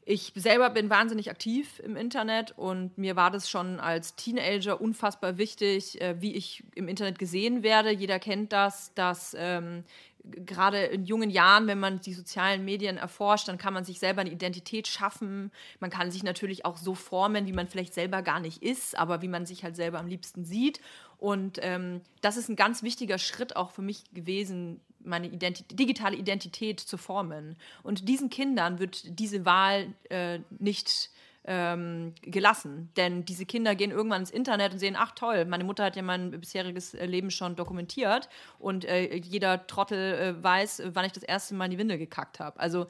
[0.07, 5.39] ich selber bin wahnsinnig aktiv im Internet und mir war das schon als Teenager unfassbar
[5.39, 7.89] wichtig, äh, wie ich im Internet gesehen werde.
[7.89, 9.83] Jeder kennt das, dass ähm,
[10.23, 14.21] gerade in jungen Jahren, wenn man die sozialen Medien erforscht, dann kann man sich selber
[14.21, 15.51] eine Identität schaffen.
[15.79, 19.23] Man kann sich natürlich auch so formen, wie man vielleicht selber gar nicht ist, aber
[19.23, 20.81] wie man sich halt selber am liebsten sieht.
[21.17, 26.15] Und ähm, das ist ein ganz wichtiger Schritt auch für mich gewesen, meine Identität, digitale
[26.15, 27.55] Identität zu formen.
[27.83, 31.09] Und diesen Kindern wird diese Wahl äh, nicht
[31.47, 32.89] ähm, gelassen.
[32.97, 36.01] Denn diese Kinder gehen irgendwann ins Internet und sehen, ach toll, meine Mutter hat ja
[36.01, 41.23] mein bisheriges äh, Leben schon dokumentiert und äh, jeder Trottel äh, weiß, wann ich das
[41.23, 42.59] erste Mal in die Winde gekackt habe.
[42.59, 42.87] Also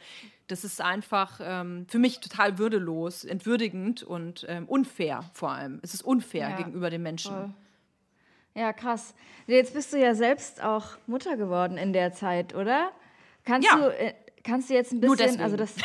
[0.47, 5.79] das ist einfach ähm, für mich total würdelos, entwürdigend und ähm, unfair vor allem.
[5.81, 7.33] Es ist unfair ja, gegenüber den Menschen.
[7.33, 7.53] Voll.
[8.55, 9.13] Ja, krass.
[9.47, 12.91] Jetzt bist du ja selbst auch Mutter geworden in der Zeit, oder?
[13.43, 13.75] Kannst ja.
[13.75, 14.13] du äh,
[14.43, 15.75] kannst du jetzt ein bisschen, also das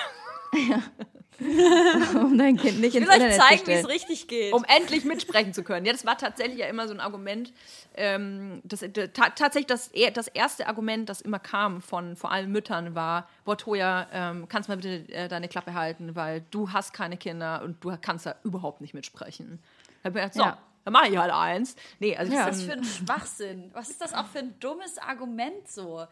[0.54, 0.82] ja.
[2.20, 4.52] um dein Kind nicht ins ich will euch zeigen, wie es richtig geht.
[4.52, 5.86] Um endlich mitsprechen zu können.
[5.86, 7.52] Ja, das war tatsächlich ja immer so ein Argument.
[7.94, 12.94] Ähm, das, ta tatsächlich das, das erste Argument, das immer kam von vor allem Müttern,
[12.94, 17.16] war: Boah, Toja, ähm, kannst mal bitte äh, deine Klappe halten, weil du hast keine
[17.16, 19.60] Kinder und du kannst da überhaupt nicht mitsprechen.
[20.02, 21.76] Da habe ich gedacht, so, ja dann mache ich halt eins.
[21.98, 23.70] Nee, also Was ist das für ein Schwachsinn?
[23.72, 26.06] Was ist das auch für ein dummes Argument so?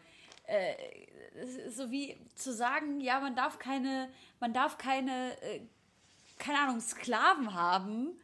[0.45, 0.75] Äh,
[1.69, 5.61] so wie zu sagen, ja, man darf keine, man darf keine, äh,
[6.37, 8.19] keine Ahnung, Sklaven haben.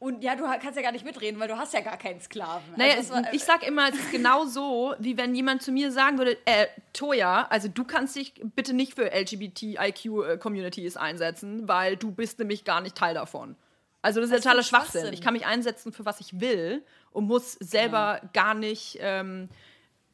[0.00, 2.74] Und ja, du kannst ja gar nicht mitreden, weil du hast ja gar keinen Sklaven.
[2.76, 5.90] Naja, also war, ich sag immer, es ist genau so, wie wenn jemand zu mir
[5.90, 11.96] sagen würde, äh, Toya, also du kannst dich bitte nicht für LGBTIQ-Communities äh, einsetzen, weil
[11.96, 13.56] du bist nämlich gar nicht Teil davon.
[14.02, 15.00] Also das ist totaler Schwachsinn.
[15.00, 15.14] Schwachsinn.
[15.14, 18.30] Ich kann mich einsetzen für was ich will und muss selber ja.
[18.32, 19.48] gar nicht, ähm,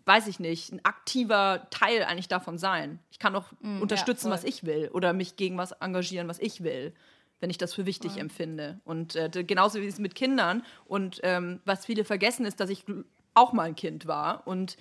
[0.07, 2.99] weiß ich nicht, ein aktiver Teil eigentlich davon sein.
[3.11, 6.39] Ich kann auch mm, unterstützen, ja, was ich will oder mich gegen was engagieren, was
[6.39, 6.95] ich will,
[7.41, 8.23] wenn ich das für wichtig voll.
[8.23, 8.81] empfinde.
[8.85, 10.65] Und äh, genauso wie es mit Kindern.
[10.87, 12.85] Und ähm, was viele vergessen ist, dass ich
[13.35, 14.77] auch mal ein Kind war und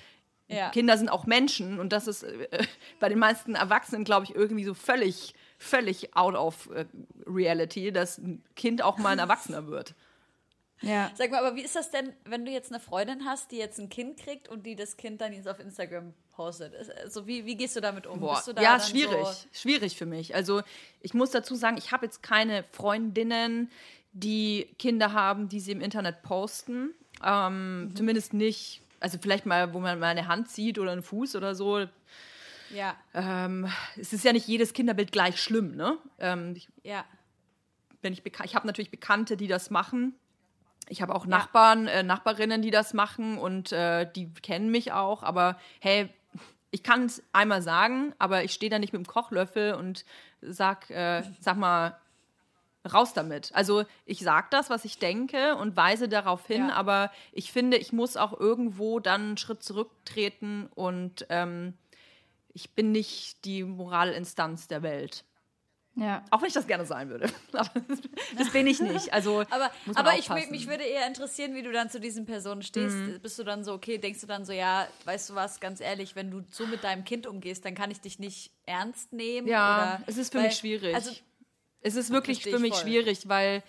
[0.48, 0.70] ja.
[0.70, 2.48] Kinder sind auch Menschen und das ist äh,
[3.00, 6.86] bei den meisten Erwachsenen, glaube ich, irgendwie so völlig völlig out of äh,
[7.26, 9.96] reality, dass ein Kind auch mal ein Erwachsener wird.
[10.82, 11.10] Ja.
[11.16, 13.80] Sag mal, aber wie ist das denn, wenn du jetzt eine Freundin hast, die jetzt
[13.80, 16.74] ein Kind kriegt und die das Kind dann jetzt auf Instagram postet?
[17.02, 18.20] Also wie, wie gehst du damit um?
[18.20, 18.44] Boah.
[18.54, 19.26] Da ja, schwierig.
[19.26, 20.36] So schwierig für mich.
[20.36, 20.62] Also
[21.00, 23.72] ich muss dazu sagen, ich habe jetzt keine Freundinnen,
[24.12, 26.94] die Kinder haben, die sie im Internet posten.
[27.24, 27.96] Ähm, mhm.
[27.96, 31.56] Zumindest nicht, also vielleicht mal, wo man mal eine Hand sieht oder einen Fuß oder
[31.56, 31.86] so.
[32.72, 32.96] Ja.
[33.14, 35.98] Ähm, es ist ja nicht jedes Kinderbild gleich schlimm, ne?
[36.20, 37.06] Ähm, ich, ja.
[38.02, 40.16] Wenn ich ich habe natürlich Bekannte, die das machen.
[40.90, 45.24] Ich habe auch Nachbarn, äh, Nachbarinnen, die das machen und äh, die kennen mich auch.
[45.24, 46.10] Aber hey,
[46.72, 50.04] ich kann es einmal sagen, aber ich stehe da nicht mit dem Kochlöffel und
[50.42, 51.98] sag, äh, sag mal,
[52.92, 53.52] raus damit.
[53.54, 56.74] Also ich sage das, was ich denke und weise darauf hin, ja.
[56.74, 61.76] aber ich finde, ich muss auch irgendwo dann einen Schritt zurücktreten und ähm,
[62.54, 65.26] ich bin nicht die Moralinstanz der Welt.
[65.96, 66.26] Ja.
[66.32, 67.30] Auch wenn ich das gerne sein würde.
[67.52, 69.14] das bin ich nicht.
[69.14, 72.96] Also, aber aber ich, mich würde eher interessieren, wie du dann zu diesen Personen stehst.
[72.96, 73.20] Mhm.
[73.22, 76.16] Bist du dann so, okay, denkst du dann so, ja, weißt du was, ganz ehrlich,
[76.16, 79.48] wenn du so mit deinem Kind umgehst, dann kann ich dich nicht ernst nehmen?
[79.48, 80.96] Ja, oder, es ist für weil, mich schwierig.
[80.96, 81.12] Also,
[81.82, 82.84] es ist wirklich für mich voll.
[82.84, 83.62] schwierig, weil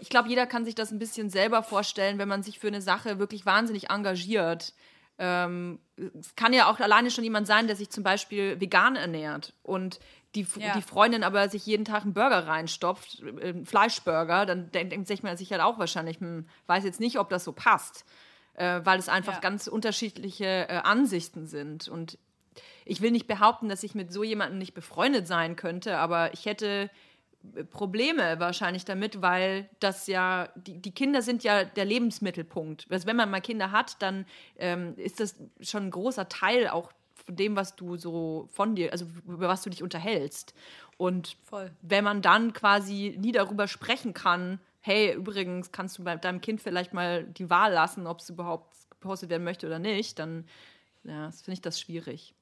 [0.00, 2.82] ich glaube, jeder kann sich das ein bisschen selber vorstellen, wenn man sich für eine
[2.82, 4.72] Sache wirklich wahnsinnig engagiert
[5.18, 9.54] ähm, es kann ja auch alleine schon jemand sein, der sich zum Beispiel vegan ernährt
[9.62, 10.00] und
[10.34, 10.74] die, ja.
[10.74, 15.06] die Freundin aber sich jeden Tag einen Burger reinstopft, äh, einen Fleischburger, dann denkt, denkt
[15.06, 18.04] sich man sich halt auch wahrscheinlich, hm, weiß jetzt nicht, ob das so passt,
[18.54, 19.40] äh, weil es einfach ja.
[19.40, 21.88] ganz unterschiedliche äh, Ansichten sind.
[21.88, 22.18] Und
[22.84, 26.46] ich will nicht behaupten, dass ich mit so jemandem nicht befreundet sein könnte, aber ich
[26.46, 26.90] hätte
[27.70, 32.86] Probleme wahrscheinlich damit, weil das ja, die, die Kinder sind ja der Lebensmittelpunkt.
[32.90, 34.26] Also wenn man mal Kinder hat, dann
[34.56, 36.92] ähm, ist das schon ein großer Teil auch
[37.24, 40.54] von dem, was du so von dir, also über was du dich unterhältst.
[40.96, 41.70] Und Voll.
[41.82, 46.60] wenn man dann quasi nie darüber sprechen kann, hey, übrigens kannst du bei deinem Kind
[46.60, 50.46] vielleicht mal die Wahl lassen, ob es überhaupt gepostet werden möchte oder nicht, dann
[51.04, 52.34] ja, finde ich das schwierig.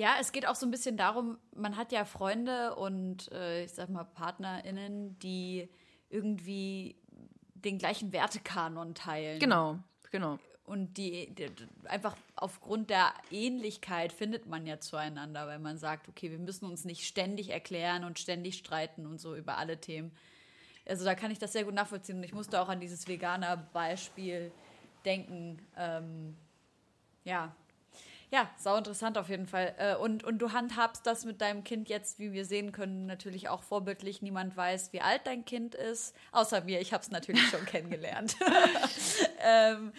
[0.00, 3.72] Ja, es geht auch so ein bisschen darum, man hat ja Freunde und äh, ich
[3.72, 5.68] sag mal PartnerInnen, die
[6.08, 6.96] irgendwie
[7.52, 9.38] den gleichen Wertekanon teilen.
[9.40, 9.78] Genau,
[10.10, 10.38] genau.
[10.64, 11.50] Und die, die
[11.84, 16.86] einfach aufgrund der Ähnlichkeit findet man ja zueinander, weil man sagt, okay, wir müssen uns
[16.86, 20.12] nicht ständig erklären und ständig streiten und so über alle Themen.
[20.88, 22.16] Also da kann ich das sehr gut nachvollziehen.
[22.16, 24.50] Und ich musste auch an dieses Veganer-Beispiel
[25.04, 25.60] denken.
[25.76, 26.38] Ähm,
[27.24, 27.54] ja,
[28.32, 29.74] ja, sau interessant auf jeden Fall.
[29.78, 33.48] Äh, Und, und du handhabst das mit deinem Kind jetzt, wie wir sehen können, natürlich
[33.48, 34.22] auch vorbildlich.
[34.22, 36.80] Niemand weiß, wie alt dein Kind ist, außer mir.
[36.80, 38.36] Ich habe es natürlich schon kennengelernt.
[39.40, 39.92] ähm,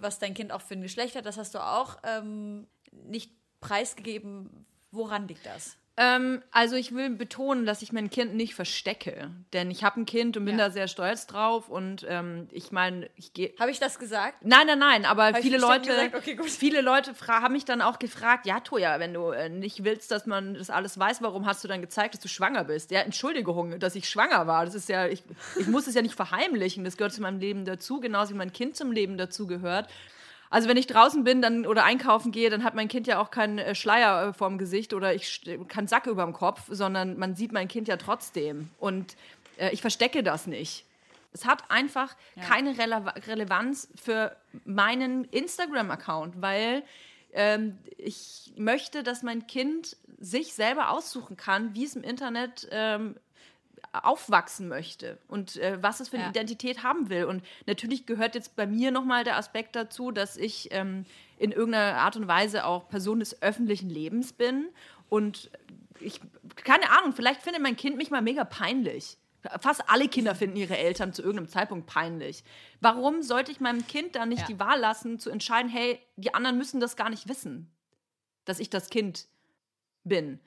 [0.00, 4.64] was dein Kind auch für ein Geschlecht hat, das hast du auch ähm, nicht preisgegeben.
[4.92, 5.76] Woran liegt das?
[5.98, 10.04] Ähm, also ich will betonen, dass ich mein Kind nicht verstecke, denn ich habe ein
[10.04, 10.66] Kind und bin Ja.
[10.66, 14.36] da sehr stolz drauf und ähm, ich meine, ich gehe Habe ich das gesagt?
[14.42, 16.10] Nein, nein, nein, aber ich viele Leute?
[16.14, 20.10] Okay, viele Leute haben mich dann auch gefragt, ja, Toja, wenn du äh, nicht willst,
[20.10, 22.90] dass man das alles weiß, warum hast du dann gezeigt, dass du schwanger bist?
[22.90, 24.66] Ja, Entschuldigung, dass ich schwanger war.
[24.66, 25.22] Das ist ja, ich,
[25.58, 26.84] ich muss es ja nicht verheimlichen.
[26.84, 29.88] Das gehört zu meinem Leben dazu, genauso wie mein Kind zum Leben dazu gehört.
[30.50, 33.30] Also wenn ich draußen bin dann, oder einkaufen gehe, dann hat mein Kind ja auch
[33.30, 37.34] keinen äh, Schleier äh, vorm Gesicht oder ich keinen Sack über dem Kopf, sondern man
[37.34, 38.70] sieht mein Kind ja trotzdem.
[38.78, 39.16] Und
[39.58, 40.84] äh, ich verstecke das nicht.
[41.32, 46.82] Es hat einfach keine Rele Relevanz für meinen Instagram-Account, weil
[47.34, 53.16] ähm, ich möchte, dass mein Kind sich selber aussuchen kann, wie es im Internet ähm,
[54.04, 56.30] aufwachsen möchte und äh, was es für eine Ja.
[56.30, 57.24] Identität haben will.
[57.24, 61.04] Und natürlich gehört jetzt bei mir nochmal der Aspekt dazu, dass ich ähm,
[61.38, 64.68] in irgendeiner Art und Weise auch Person des öffentlichen Lebens bin.
[65.08, 65.50] Und
[66.00, 66.20] ich,
[66.56, 69.18] keine Ahnung, vielleicht findet mein Kind mich mal mega peinlich.
[69.60, 72.42] Fast alle Kinder finden ihre Eltern zu irgendeinem Zeitpunkt peinlich.
[72.80, 74.46] Warum sollte ich meinem Kind dann nicht Ja.
[74.46, 77.70] die Wahl lassen, zu entscheiden, hey, die anderen müssen das gar nicht wissen,
[78.44, 79.28] dass ich das Kind
[80.02, 80.40] bin?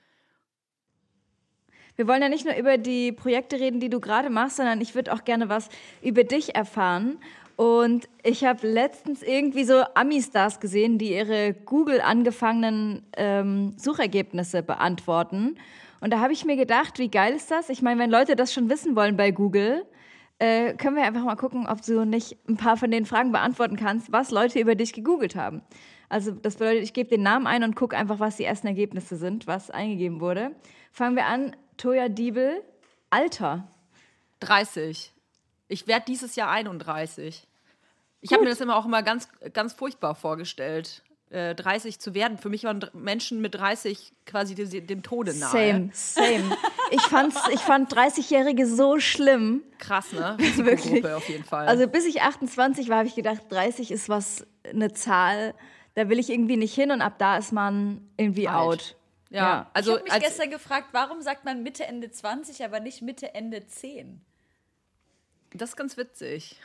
[2.00, 4.94] Wir wollen ja nicht nur über die Projekte reden, die du gerade machst, sondern ich
[4.94, 5.68] würde auch gerne was
[6.00, 7.18] über dich erfahren.
[7.56, 15.58] Und ich habe letztens irgendwie so Ami-Stars gesehen, die ihre Google angefangenen ähm, Suchergebnisse beantworten.
[16.00, 17.68] Und da habe ich mir gedacht, wie geil ist das?
[17.68, 19.84] Ich meine, wenn Leute das schon wissen wollen bei Google,
[20.38, 23.76] äh, können wir einfach mal gucken, ob du nicht ein paar von den Fragen beantworten
[23.76, 25.60] kannst, was Leute über dich gegoogelt haben.
[26.08, 29.16] Also das bedeutet, ich gebe den Namen ein und gucke einfach, was die ersten Ergebnisse
[29.16, 30.52] sind, was eingegeben wurde.
[30.92, 31.54] Fangen wir an.
[31.80, 32.62] Toya Diebel,
[33.08, 33.66] Alter.
[34.40, 35.12] 30.
[35.68, 37.46] Ich werde dieses Jahr 31.
[38.20, 42.36] Ich habe mir das immer auch immer ganz, ganz furchtbar vorgestellt, äh, 30 zu werden.
[42.36, 45.50] Für mich waren Menschen mit 30 quasi dem, dem Tode nahe.
[45.50, 46.56] Same, same.
[46.90, 49.62] Ich, fand's, ich fand 30-Jährige so schlimm.
[49.78, 50.36] Krass, ne?
[50.56, 51.06] Wirklich.
[51.06, 51.66] Auf jeden Fall.
[51.66, 55.54] Also bis ich 28 war, habe ich gedacht, 30 ist was, eine Zahl,
[55.94, 58.58] da will ich irgendwie nicht hin und ab da ist man irgendwie Alt.
[58.58, 58.96] out.
[59.30, 62.80] Ja, also ich habe mich als, gestern gefragt, warum sagt man Mitte, Ende 20, aber
[62.80, 64.20] nicht Mitte, Ende 10?
[65.52, 66.60] das ist ganz witzig.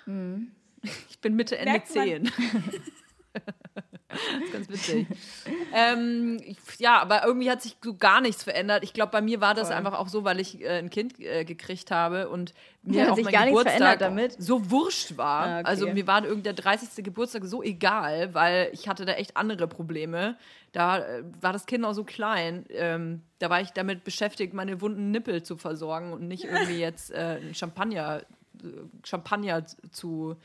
[1.09, 2.05] Ich bin Mitte, Ende Merkt man.
[2.05, 2.31] 10.
[4.09, 5.07] das ist ganz witzig.
[5.73, 8.83] ähm, ich, ja, aber irgendwie hat sich so gar nichts verändert.
[8.83, 11.43] Ich glaube, bei mir war das einfach auch so, weil ich äh, ein Kind äh,
[11.43, 13.99] gekriegt habe und mir Ja, auch mein Geburtstag
[14.37, 15.45] so wurscht war.
[15.45, 15.67] Ah, okay.
[15.67, 17.03] Also mir war irgendwie der 30.
[17.03, 20.37] Geburtstag so egal, weil ich hatte da echt andere Probleme.
[20.71, 22.65] Da äh, war das Kind auch so klein.
[22.69, 27.11] Ähm, da war ich damit beschäftigt, meine wunden Nippel zu versorgen und nicht irgendwie jetzt
[27.11, 28.21] äh, Champagner,
[28.61, 28.67] äh,
[29.03, 30.35] Champagner zu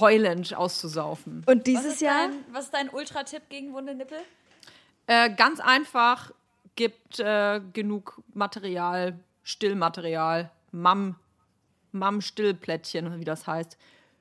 [0.00, 1.44] heulend auszusaufen.
[1.46, 4.18] Und Was dieses ist Jahr, dein, was ist dein Ultra-Tipp gegen wunde Nippel?
[5.06, 6.32] Äh, ganz einfach,
[6.76, 11.16] gibt äh, genug Material, Stillmaterial, Mam,
[11.92, 13.78] Mam-Stillplättchen, wie das heißt.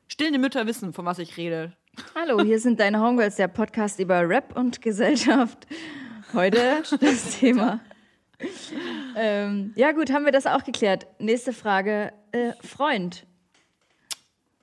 [0.08, 1.74] Stillende Mütter wissen, von was ich rede.
[2.16, 5.68] hallo, hier sind deine Homegirls, der Podcast über Rap und Gesellschaft.
[6.34, 7.80] Heute das Thema.
[9.16, 11.08] Ähm, ja gut, haben wir das auch geklärt.
[11.20, 13.26] Nächste Frage, äh, Freund.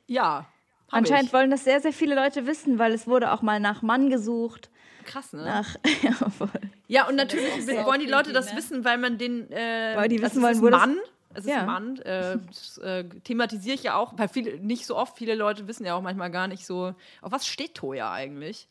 [0.07, 0.47] Ja,
[0.89, 1.33] hab Anscheinend ich.
[1.33, 4.71] wollen das sehr, sehr viele Leute wissen, weil es wurde auch mal nach Mann gesucht.
[5.05, 5.45] Krass, ne?
[5.45, 6.49] Nach, ja, voll.
[6.89, 8.57] Ja, und natürlich wollen die Leute das ne?
[8.59, 9.51] wissen, weil man den.
[9.51, 10.99] Äh, Weil die also wissen wollen, es wo ist das- ein Mann.
[11.37, 11.61] Es ist Ja.
[11.61, 11.99] ein Mann.
[12.03, 15.85] Äh, das äh, thematisiere ich ja auch, weil viele, nicht so oft, viele Leute wissen
[15.85, 18.69] ja auch manchmal gar nicht so, auf was steht Toya eigentlich?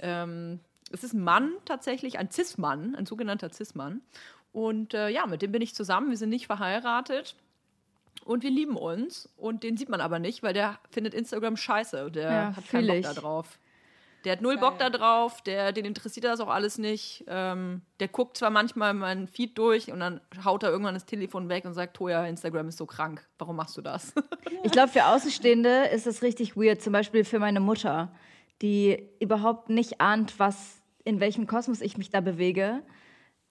[0.00, 0.58] Ähm,
[0.90, 4.00] es ist ein Mann tatsächlich, ein Cis-Mann, ein sogenannter Cis-Mann.
[4.52, 6.08] Und äh, ja, mit dem bin ich zusammen.
[6.08, 7.36] Wir sind nicht verheiratet.
[8.24, 9.28] Und wir lieben uns.
[9.36, 12.10] Und den sieht man aber nicht, weil der findet Instagram scheiße.
[12.10, 13.06] Der Ja, hat keinen Bock ich.
[13.06, 13.58] da drauf.
[14.24, 17.24] Der hat null Bock da drauf, der, den interessiert das auch alles nicht.
[17.28, 21.48] Ähm, der guckt zwar manchmal meinen Feed durch und dann haut er irgendwann das Telefon
[21.48, 23.24] weg und sagt, Toja, Instagram ist so krank.
[23.38, 24.12] Warum machst du das?
[24.64, 26.82] Ich glaube, für Außenstehende ist das richtig weird.
[26.82, 28.10] Zum Beispiel für meine Mutter,
[28.60, 32.82] die überhaupt nicht ahnt, was, in welchem Kosmos ich mich da bewege.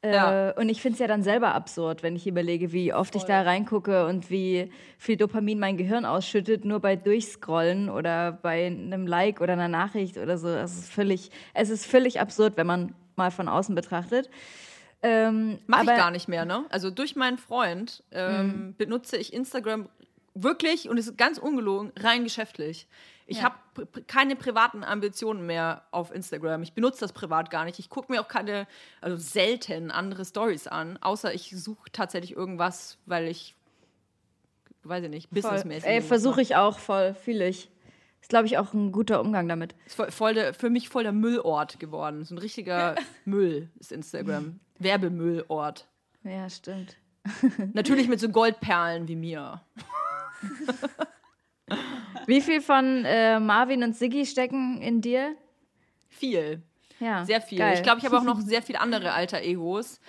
[0.04, 0.50] Ja.
[0.50, 3.24] Äh, und ich finde es ja dann selber absurd, wenn ich überlege, wie oft ich
[3.24, 9.08] da reingucke und wie viel Dopamin mein Gehirn ausschüttet, nur bei Durchscrollen oder bei einem
[9.08, 10.50] Like oder einer Nachricht oder so.
[10.50, 14.30] Es ist völlig, es ist völlig absurd, wenn man mal von außen betrachtet.
[15.02, 16.66] Ähm, Mache ich gar nicht mehr, ne?
[16.70, 19.90] Also durch meinen Freund ähm, benutze ich Instagram
[20.34, 22.88] wirklich, und es ist ganz ungelogen, rein geschäftlich.
[23.30, 26.64] Ich habe pr- keine privaten Ambitionen mehr auf Instagram.
[26.64, 27.78] Ich benutze das privat gar nicht.
[27.78, 28.68] Ich gucke mir auch keine,
[29.02, 33.56] also selten andere Stories an, außer ich suche tatsächlich irgendwas, weil ich,
[34.84, 35.90] weiß ich nicht, businessmäßig.
[35.90, 37.70] Ey, versuche ich auch voll, fühle ich.
[38.22, 39.76] Ist, glaube ich, auch ein guter Umgang damit.
[39.86, 42.24] Ist voll, voll der, für mich voll der Müllort geworden.
[42.24, 44.60] So ein richtiger Müll ist Instagram.
[44.80, 45.86] Werbemüllort.
[46.24, 46.96] Ja, stimmt.
[47.74, 49.62] Natürlich mit so Goldperlen wie mir.
[52.28, 55.36] Wie viel von äh, Marvin und Siggi stecken in dir?
[56.10, 56.62] Viel.
[57.00, 57.60] Ja, Sehr viel.
[57.60, 57.76] Geil.
[57.76, 60.00] Ich glaube, ich habe auch noch sehr viele andere alter Egos.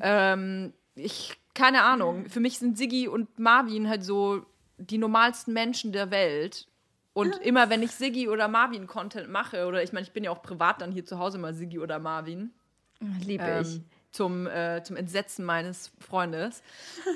[0.00, 2.26] ähm, ich, keine Ahnung.
[2.28, 4.46] Für mich sind Siggi und Marvin halt so
[4.78, 6.66] die normalsten Menschen der Welt.
[7.12, 10.30] Und immer wenn ich Siggi oder Marvin Content mache, oder ich meine, ich bin ja
[10.30, 12.52] auch privat dann hier zu Hause mal Siggi oder Marvin,
[13.26, 13.80] liebe ich.
[14.12, 16.62] Zum, äh, zum Entsetzen meines Freundes.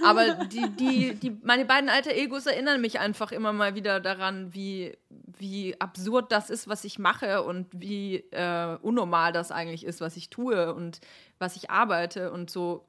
[0.04, 4.54] Aber die, die, die, meine beiden alter Egos erinnern mich einfach immer mal wieder daran,
[4.54, 4.96] wie,
[5.38, 10.16] wie absurd das ist, was ich mache und wie äh, unnormal das eigentlich ist, was
[10.16, 11.00] ich tue und
[11.38, 12.84] was ich arbeite und so.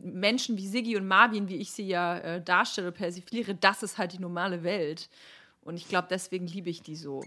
[0.00, 4.12] Menschen wie Siggi und Marvin, wie ich sie ja äh, darstelle, persifliere, das ist halt
[4.12, 5.08] die normale Welt.
[5.62, 7.22] Und ich glaube, deswegen liebe ich die so.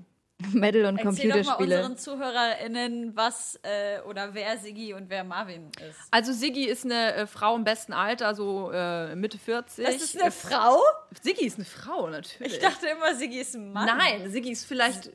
[0.52, 1.78] Metal und Erzähl doch mal Computerspiele.
[1.78, 5.98] unseren ZuhörerInnen, was äh, oder wer Siggi und wer Marvin ist.
[6.12, 9.86] Also Siggi ist eine äh, Frau im besten Alter, so äh, Mitte 40.
[9.86, 10.82] Das ist eine Frau?
[11.22, 12.54] Siggi ist eine Frau, natürlich.
[12.54, 13.86] Ich dachte immer, Siggi ist ein Mann.
[13.86, 15.10] Nein, Siggi ist vielleicht.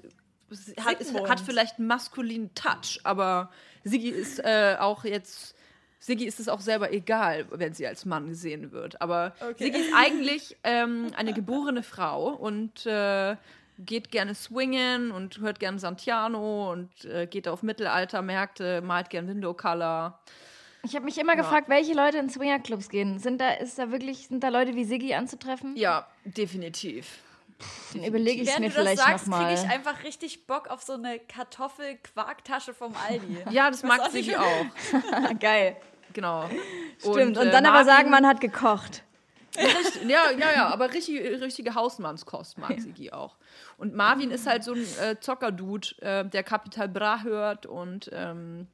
[0.84, 3.50] Hat, ist, hat vielleicht einen maskulinen Touch, aber
[3.84, 5.54] Siggi ist äh, auch jetzt.
[6.02, 9.02] Siggi ist es auch selber egal, wenn sie als Mann gesehen wird.
[9.02, 9.64] Aber Okay.
[9.64, 13.36] Siggi ist eigentlich ähm, eine geborene Frau und äh,
[13.84, 19.54] geht gerne swingen und hört gerne Santiano und äh, geht auf Mittelaltermärkte, malt gern Window
[19.54, 20.18] Color.
[20.82, 23.18] Ich habe mich immer gefragt, welche Leute in Swingerclubs gehen.
[23.18, 25.76] Sind da, ist da wirklich, sind da Leute wie Siggi anzutreffen?
[25.76, 27.18] Ja, definitiv.
[27.92, 29.54] Dann überlege ich es Während mir du das vielleicht sagst, kriege nochmal.
[29.54, 33.38] ich einfach richtig Bock auf so eine Kartoffel-Quarktasche vom Aldi.
[33.50, 34.66] Ja, das mag Siggi auch.
[35.40, 35.76] Geil.
[36.14, 36.48] Genau.
[36.98, 37.36] Stimmt.
[37.36, 39.02] Und, äh, dann aber Marvin- sagen, man hat gekocht.
[39.56, 43.36] Richtig, ja, ja, ja, aber richtig, richtige Hausmannskost mag Sigi auch.
[43.76, 48.68] Und Marvin ist halt so ein äh, Zocker-Dude, äh, der Capital Bra hört und ähm,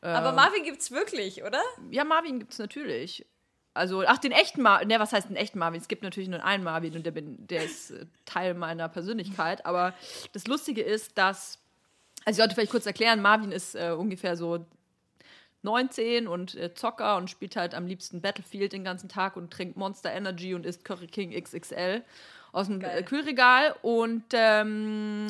[0.00, 1.60] Aber Marvin gibt's wirklich, oder?
[1.90, 3.26] ja, Marvin gibt's natürlich.
[3.74, 5.78] Also, ach, den echten Marvin, ne, was heißt den echten Marvin?
[5.78, 9.66] Es gibt natürlich nur einen Marvin und der, bin, der ist äh, Teil meiner Persönlichkeit.
[9.66, 9.92] Aber
[10.32, 11.58] das Lustige ist, dass,
[12.24, 14.64] also ich sollte vielleicht kurz erklären, Marvin ist äh, ungefähr so
[15.66, 19.76] 19 und äh, Zocker und spielt halt am liebsten Battlefield den ganzen Tag und trinkt
[19.76, 22.02] Monster Energy und isst Curry King XXL
[22.52, 23.74] aus dem äh, Kühlregal.
[23.82, 25.26] Und ähm,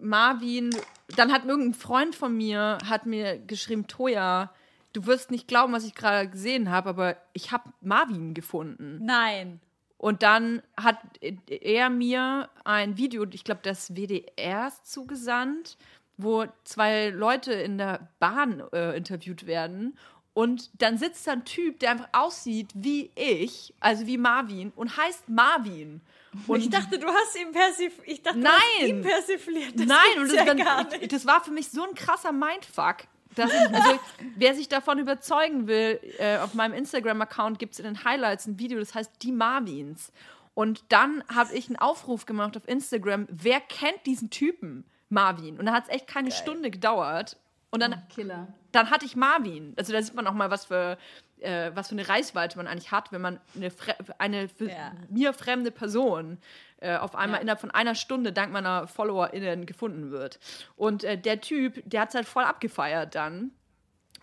[0.00, 0.70] Marvin,
[1.14, 4.52] dann hat irgendein Freund von mir, hat mir geschrieben, Toja,
[4.92, 8.98] du wirst nicht glauben, was ich gerade gesehen habe, aber ich habe Marvin gefunden.
[9.04, 9.60] Nein.
[9.98, 15.76] Und dann hat er mir ein Video, ich glaube, das WDRs zugesandt,
[16.18, 19.96] wo zwei Leute in der Bahn äh, interviewt werden.
[20.34, 24.96] Und dann sitzt da ein Typ, der einfach aussieht wie ich, also wie Marvin, und
[24.96, 26.00] heißt Marvin.
[26.46, 28.08] Und ich dachte, du hast ihn persifliert.
[28.08, 28.52] Ich dachte, Nein.
[28.52, 29.80] du hast ihn persifliert.
[29.80, 31.12] Das Nein, und ja das, gar dann, nicht.
[31.12, 32.96] das war für mich so ein krasser Mindfuck.
[33.34, 34.00] Dass ich, also,
[34.36, 38.58] wer sich davon überzeugen will, äh, auf meinem Instagram-Account gibt es in den Highlights ein
[38.58, 40.12] Video, das heißt Die Marvins.
[40.54, 45.58] Und dann habe ich einen Aufruf gemacht auf Instagram, wer kennt diesen Typen, Marvin?
[45.58, 47.36] Und da hat es echt keine Stunde gedauert.
[47.70, 48.48] Und dann, Killer.
[48.72, 49.74] dann hatte ich Marvin.
[49.76, 50.96] Also da sieht man auch mal, was für,
[51.40, 54.92] äh, was für eine Reichweite man eigentlich hat, wenn man eine, fre eine für Ja.
[55.10, 56.38] mir fremde Person
[56.80, 57.42] äh, auf einmal Ja.
[57.42, 60.38] innerhalb von einer Stunde dank meiner FollowerInnen gefunden wird.
[60.76, 63.50] Und äh, der Typ, der hat es halt voll abgefeiert dann.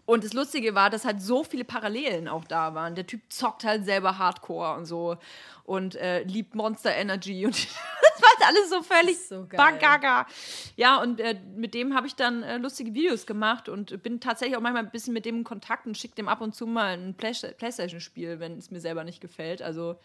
[0.06, 2.94] Und das Lustige war, dass halt so viele Parallelen auch da waren.
[2.94, 5.18] Der Typ zockt halt selber Hardcore und so
[5.64, 10.28] und äh, liebt Monster Energy und das war halt alles so völlig so bagaga.
[10.76, 14.56] Ja, und äh, mit dem habe ich dann äh, lustige Videos gemacht und bin tatsächlich
[14.56, 16.98] auch manchmal ein bisschen mit dem in Kontakt und schicke dem ab und zu mal
[16.98, 19.64] ein Play Playstation-Spiel, wenn es mir selber nicht gefällt.
[19.64, 19.98] Also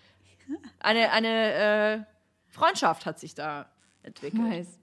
[0.79, 2.01] eine, eine äh,
[2.49, 3.67] Freundschaft hat sich da
[4.03, 4.43] entwickelt.
[4.43, 4.80] Nice.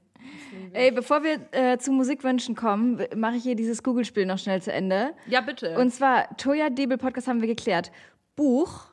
[0.74, 4.72] Ey, bevor wir äh, zu Musikwünschen kommen, mache ich hier dieses Google-Spiel noch schnell zu
[4.72, 5.14] Ende.
[5.28, 5.78] Ja, bitte.
[5.78, 7.92] Und zwar, Toya Debel Podcast haben wir geklärt.
[8.36, 8.86] Buch.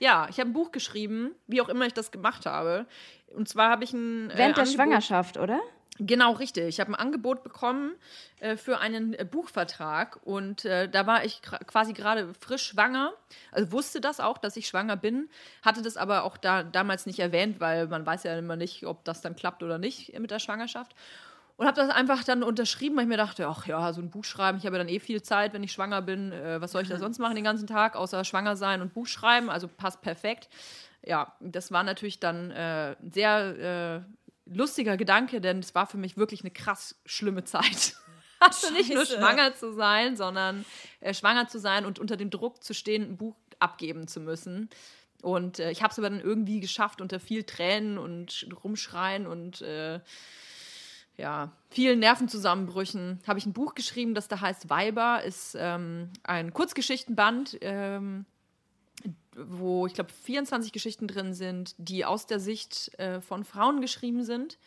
[0.00, 2.86] ja, ich habe ein Buch geschrieben, wie auch immer ich das gemacht habe.
[3.34, 4.30] Und zwar habe ich ein.
[4.30, 5.60] äh, Während der Angebot- Schwangerschaft, oder?
[5.98, 6.64] Genau, richtig.
[6.66, 7.94] Ich habe ein Angebot bekommen
[8.40, 13.12] äh, für einen äh, Buchvertrag und äh, da war ich quasi gerade frisch schwanger.
[13.52, 15.28] Also wusste das auch, dass ich schwanger bin,
[15.62, 19.04] hatte das aber auch da damals nicht erwähnt, weil man weiß ja immer nicht, ob
[19.04, 20.96] das dann klappt oder nicht mit der Schwangerschaft.
[21.56, 24.24] Und habe das einfach dann unterschrieben, weil ich mir dachte, ach ja, so ein Buch
[24.24, 26.32] schreiben, ich habe ja dann eh viel Zeit, wenn ich schwanger bin.
[26.32, 29.06] Äh, was soll ich da sonst machen den ganzen Tag, außer schwanger sein und Buch
[29.06, 29.48] schreiben?
[29.48, 30.48] Also passt perfekt.
[31.04, 36.16] Ja, das war natürlich dann äh, sehr äh, lustiger Gedanke, denn es war für mich
[36.16, 37.94] wirklich eine krass schlimme Zeit.
[38.40, 40.66] Also nicht nur schwanger zu sein, sondern
[41.00, 44.68] äh, schwanger zu sein und unter dem Druck zu stehen, ein Buch abgeben zu müssen.
[45.22, 49.62] Und äh, ich habe es aber dann irgendwie geschafft, unter viel Tränen und Rumschreien und
[49.62, 50.00] äh,
[51.16, 56.52] ja, vielen Nervenzusammenbrüchen habe ich ein Buch geschrieben, das da heißt Weiber, ist ähm, ein
[56.52, 58.26] Kurzgeschichtenband, ähm,
[59.36, 64.24] wo ich glaube 24 Geschichten drin sind, die aus der Sicht äh, von Frauen geschrieben
[64.24, 64.58] sind.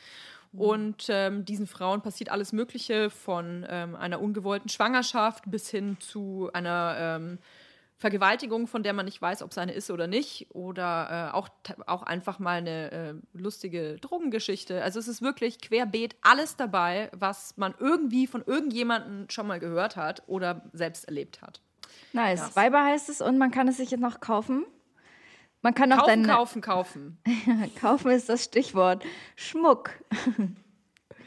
[0.53, 6.49] Und ähm, diesen Frauen passiert alles Mögliche von ähm, einer ungewollten Schwangerschaft bis hin zu
[6.53, 7.39] einer ähm,
[7.97, 10.47] Vergewaltigung, von der man nicht weiß, ob es eine ist oder nicht.
[10.53, 11.49] Oder äh, auch,
[11.85, 14.83] auch einfach mal eine äh, lustige Drogengeschichte.
[14.83, 19.95] Also es ist wirklich querbeet alles dabei, was man irgendwie von irgendjemandem schon mal gehört
[19.95, 21.61] hat oder selbst erlebt hat.
[22.13, 22.39] Nice.
[22.39, 22.55] Ja.
[22.55, 24.65] Weiber heißt es und man kann es sich jetzt noch kaufen.
[25.61, 26.27] Man kann auch Kaufen, deine.
[26.27, 27.17] kaufen, kaufen.
[27.81, 29.03] Kaufen ist das Stichwort.
[29.35, 29.91] Schmuck.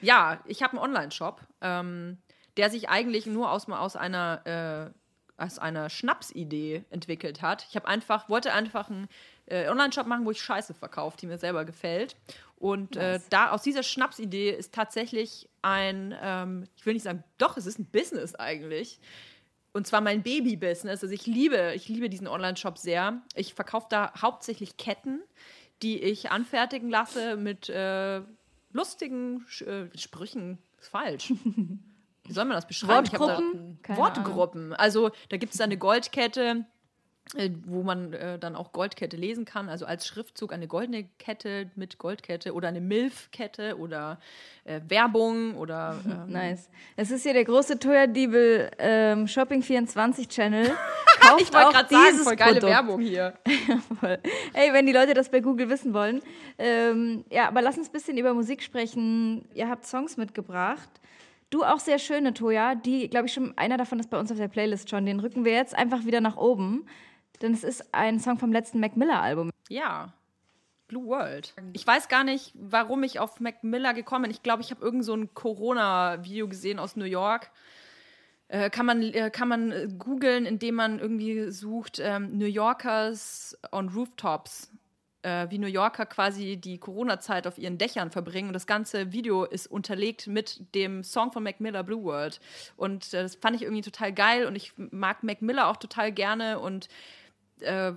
[0.02, 2.16] Ja, ich habe einen Online-Shop, ähm,
[2.56, 5.00] der sich eigentlich nur aus, aus einer äh,
[5.40, 7.66] aus einer Schnapsidee entwickelt hat.
[7.68, 9.08] Ich habe einfach wollte einfach einen
[9.46, 12.16] äh, Online-Shop machen, wo ich Scheiße verkaufe, die mir selber gefällt.
[12.56, 17.56] Und äh, da aus dieser Schnapsidee ist tatsächlich ein, ähm, ich will nicht sagen, doch,
[17.56, 19.00] es ist ein Business eigentlich.
[19.72, 21.02] Und zwar mein Baby-Business.
[21.02, 23.22] Also ich liebe, ich liebe diesen Online-Shop sehr.
[23.34, 25.20] Ich verkaufe da hauptsächlich Ketten,
[25.82, 28.20] die ich anfertigen lasse mit äh,
[28.72, 30.58] lustigen Sch äh, Sprüchen.
[30.80, 31.32] Ist falsch.
[32.24, 33.06] Wie soll man das beschreiben?
[33.06, 33.78] Ich hab da- Wortgruppen?
[33.96, 34.72] Wortgruppen.
[34.72, 36.64] Also da gibt es eine Goldkette,
[37.66, 39.68] wo man äh, dann auch Goldkette lesen kann.
[39.68, 44.18] Also als Schriftzug eine goldene Kette mit Goldkette oder eine Milfkette oder
[44.64, 46.68] äh, Werbung oder ähm, Nice.
[46.96, 50.66] Es ist hier der große Toya Diebel ähm, Shopping 24 Channel.
[51.20, 52.72] Kauft ich wollte gerade sagen, voll geile Produkt.
[52.72, 53.34] Werbung hier.
[54.00, 54.18] Voll.
[54.54, 56.22] Ey, wenn die Leute das bei Google wissen wollen.
[56.58, 59.46] Ähm, ja, aber lass uns ein bisschen über Musik sprechen.
[59.54, 60.88] Ihr habt Songs mitgebracht.
[61.50, 62.74] Du auch sehr schöne, Toja.
[62.74, 65.04] Die, glaube ich, schon einer davon ist bei uns auf der Playlist schon.
[65.04, 66.86] Den rücken wir jetzt einfach wieder nach oben.
[67.42, 69.50] Denn es ist ein Song vom letzten Mac Miller-Album.
[69.68, 70.12] Ja.
[70.88, 71.54] Blue World.
[71.72, 74.30] Ich weiß gar nicht, warum ich auf Mac Miller gekommen bin.
[74.32, 77.50] Ich glaube, ich habe irgend so ein Corona-Video gesehen aus New York.
[78.48, 83.88] Äh, kann man, äh, man äh, googeln, indem man irgendwie sucht ähm, New Yorkers on
[83.90, 84.72] Rooftops.
[85.22, 88.48] Äh, wie New Yorker quasi die Corona-Zeit auf ihren Dächern verbringen.
[88.48, 92.40] Und das ganze Video ist unterlegt mit dem Song von Mac Miller, Blue World.
[92.76, 94.46] Und äh, das fand ich irgendwie total geil.
[94.46, 96.58] Und ich mag Mac Miller auch total gerne.
[96.58, 96.88] Und
[97.62, 97.92] äh,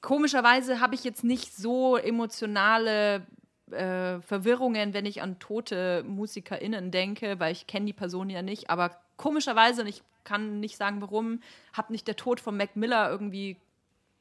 [0.00, 3.26] komischerweise habe ich jetzt nicht so emotionale
[3.70, 8.70] äh, Verwirrungen, wenn ich an tote MusikerInnen denke, weil ich kenne die Person ja nicht.
[8.70, 11.40] Aber komischerweise, und ich kann nicht sagen warum,
[11.72, 13.56] hat mich der Tod von Mac Miller irgendwie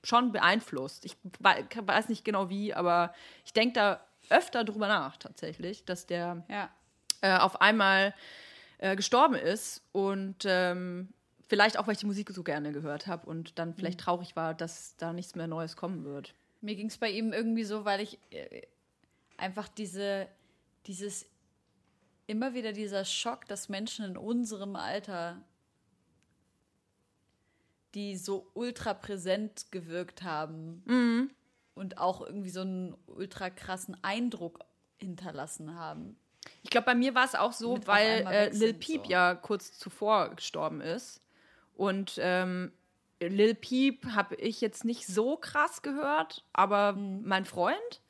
[0.04, 1.06] schon beeinflusst.
[1.06, 3.14] Ich wei- weiß nicht genau wie, aber
[3.46, 4.00] ich denke da
[4.30, 6.70] öfter drüber nach tatsächlich, dass der Ja.
[7.22, 8.14] äh, auf einmal
[8.80, 11.14] äh, gestorben ist und ähm,
[11.48, 14.54] vielleicht auch, weil ich die Musik so gerne gehört habe und dann vielleicht traurig war,
[14.54, 16.34] dass da nichts mehr Neues kommen wird.
[16.62, 18.62] Mir ging es bei ihm irgendwie so, weil ich äh,
[19.38, 20.28] einfach diese,
[20.86, 21.26] dieses,
[22.28, 25.42] immer wieder dieser Schock, dass Menschen in unserem Alter,
[27.94, 30.82] die so ultra präsent gewirkt haben
[31.76, 34.60] und auch irgendwie so einen ultra krassen Eindruck
[34.98, 36.16] hinterlassen haben.
[36.62, 39.12] Ich glaube, bei mir war es auch so, Mit weil äh, Lil Peep so.
[39.12, 41.22] ja kurz zuvor gestorben ist.
[41.76, 42.72] Und ähm,
[43.20, 47.22] Lil Peep habe ich jetzt nicht so krass gehört, aber Mhm.
[47.26, 48.02] mein Freund.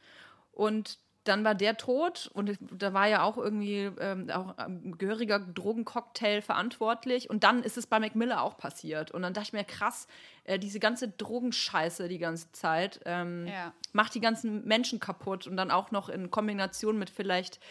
[0.51, 5.39] Und dann war der tot und da war ja auch irgendwie ähm, auch ein gehöriger
[5.39, 7.29] Drogencocktail verantwortlich.
[7.29, 9.11] Und dann ist es bei Mac Miller auch passiert.
[9.11, 10.07] Und dann dachte ich mir, krass,
[10.43, 13.71] äh, diese ganze Drogenscheiße die ganze Zeit ähm, Ja.
[13.93, 17.61] macht die ganzen Menschen kaputt und dann auch noch in Kombination mit vielleicht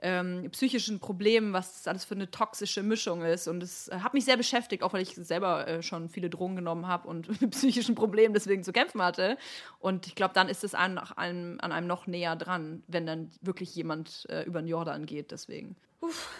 [0.00, 3.48] ähm, psychischen Problemen, was das alles für eine toxische Mischung ist.
[3.48, 6.56] Und es äh, hat mich sehr beschäftigt, auch weil ich selber äh, schon viele Drogen
[6.56, 9.36] genommen habe und mit psychischen Problemen deswegen zu kämpfen hatte.
[9.80, 13.30] Und ich glaube, dann ist es an, einem, an einem noch näher dran, wenn dann
[13.40, 15.30] wirklich jemand äh, über den Jordan geht.
[15.30, 15.76] Deswegen.
[16.00, 16.30] Uff.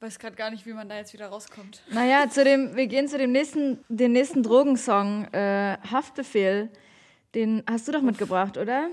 [0.00, 1.82] Weiß gerade gar nicht, wie man da jetzt wieder rauskommt.
[1.90, 6.70] Naja, zu dem, wir gehen zu dem nächsten, den nächsten Drogensong, äh, Haftbefehl.
[7.34, 8.88] Den hast du doch mitgebracht, oder?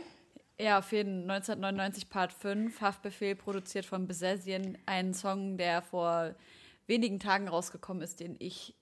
[0.59, 4.75] Ja, auf jeden 1999 Part 5, Haftbefehl, produziert von Besesien.
[4.87, 6.33] Ein Song, der vor
[6.87, 8.73] wenigen Tagen rausgekommen ist, den ich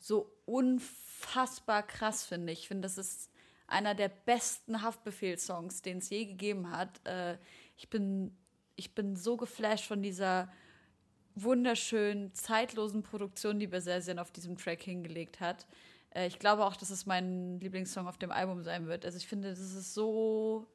[0.00, 2.52] so unfassbar krass finde.
[2.52, 3.30] Ich finde, das ist
[3.68, 7.00] einer der besten Haftbefehl-Songs, den es je gegeben hat.
[7.06, 7.36] Äh,
[7.76, 8.36] ich, bin,
[8.74, 10.50] ich bin so geflasht von dieser
[11.36, 15.66] wunderschönen, zeitlosen Produktion, die Besesien auf diesem Track hingelegt hat.
[16.10, 19.04] Äh, ich glaube auch, dass es mein Lieblingssong auf dem Album sein wird.
[19.04, 20.66] Also ich finde, das ist so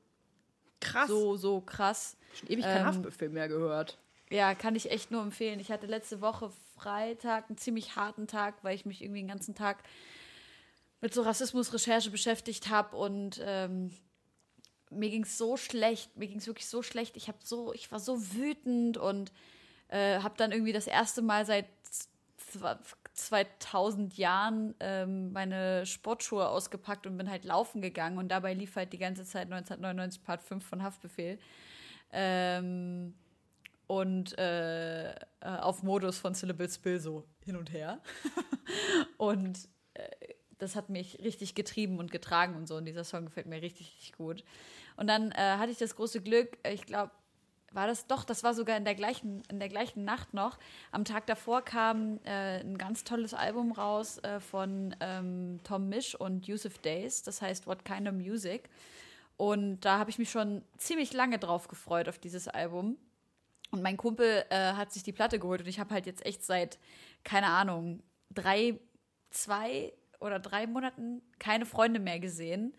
[0.83, 1.07] krass.
[1.07, 2.17] So, so krass.
[2.33, 3.97] Schon ewig kein ähm, Haftbefehl mehr gehört.
[4.29, 5.59] Ja, kann ich echt nur empfehlen.
[5.59, 9.55] Ich hatte letzte Woche Freitag einen ziemlich harten Tag, weil ich mich irgendwie den ganzen
[9.55, 9.83] Tag
[11.01, 13.91] mit so Rassismusrecherche beschäftigt habe und ähm,
[14.89, 17.17] mir ging es so schlecht, mir ging es wirklich so schlecht.
[17.17, 19.31] Ich habe so, ich war so wütend und
[19.89, 21.65] äh, habe dann irgendwie das erste Mal seit
[23.13, 28.93] 2000 Jahren ähm, meine Sportschuhe ausgepackt und bin halt laufen gegangen und dabei lief halt
[28.93, 31.39] die ganze Zeit 1999 Part 5 von Haftbefehl.
[32.11, 33.13] Ähm,
[33.87, 38.01] und äh, äh, auf Modus von Syllable Spill so hin und her.
[39.17, 40.09] und äh,
[40.57, 42.75] das hat mich richtig getrieben und getragen und so.
[42.75, 44.43] Und dieser Song gefällt mir richtig, richtig gut.
[44.95, 47.11] Und dann äh, hatte ich das große Glück, ich glaube,
[47.73, 50.57] war das doch, das war sogar in der gleichen, in der gleichen Nacht noch.
[50.91, 56.15] Am Tag davor kam äh, ein ganz tolles Album raus äh, von ähm, Tom Misch
[56.15, 58.69] und Yusuf Days, das heißt What Kind of Music.
[59.37, 62.97] Und da habe ich mich schon ziemlich lange drauf gefreut, auf dieses Album.
[63.71, 66.43] Und mein Kumpel äh, hat sich die Platte geholt und ich habe halt jetzt echt
[66.43, 66.77] seit,
[67.23, 68.79] keine Ahnung, drei,
[69.31, 72.73] zwei oder drei Monaten keine Freunde mehr gesehen,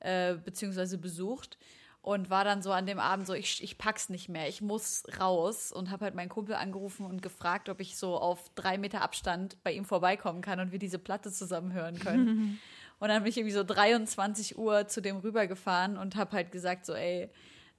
[0.00, 1.56] äh, beziehungsweise besucht
[2.02, 5.04] und war dann so an dem Abend so, ich, ich pack's nicht mehr, ich muss
[5.20, 9.02] raus und habe halt meinen Kumpel angerufen und gefragt, ob ich so auf drei Meter
[9.02, 12.58] Abstand bei ihm vorbeikommen kann und wir diese Platte zusammen hören können.
[12.98, 16.86] und dann bin ich irgendwie so 23 Uhr zu dem rübergefahren und habe halt gesagt
[16.86, 17.30] so, ey,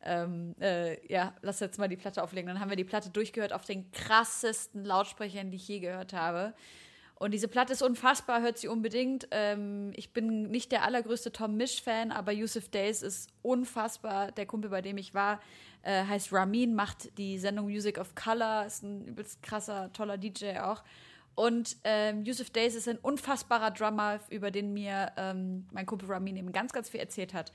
[0.03, 2.47] ähm, äh, ja, lass jetzt mal die Platte auflegen.
[2.47, 6.53] Dann haben wir die Platte durchgehört auf den krassesten Lautsprechern, die ich je gehört habe.
[7.21, 9.27] Und diese Platte ist unfassbar, hört sie unbedingt.
[9.29, 14.31] Ähm, ich bin nicht der allergrößte Tom Misch-Fan, aber Yusuf Days ist unfassbar.
[14.31, 15.39] Der Kumpel, bei dem ich war,
[15.83, 20.61] äh, heißt Ramin, macht die Sendung Music of Color, ist ein übelst krasser, toller DJ
[20.61, 20.81] auch.
[21.35, 26.37] Und ähm, Yusuf Days ist ein unfassbarer Drummer, über den mir ähm, mein Kumpel Ramin
[26.37, 27.51] eben ganz, ganz viel erzählt hat.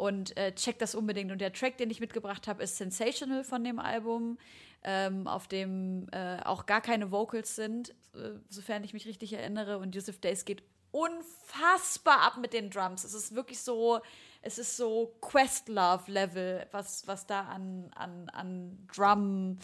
[0.00, 1.30] Und äh, checkt das unbedingt.
[1.30, 4.38] Und der Track, den ich mitgebracht habe, ist Sensational von dem Album
[4.82, 9.78] ähm, auf dem äh, auch gar keine Vocals sind, äh, sofern ich mich richtig erinnere.
[9.78, 13.04] Und Yusuf Days geht unfassbar ab mit den Drums.
[13.04, 14.00] Es ist wirklich so,
[14.40, 19.58] es ist so Questlove-Level, was, was da an, an, an Drum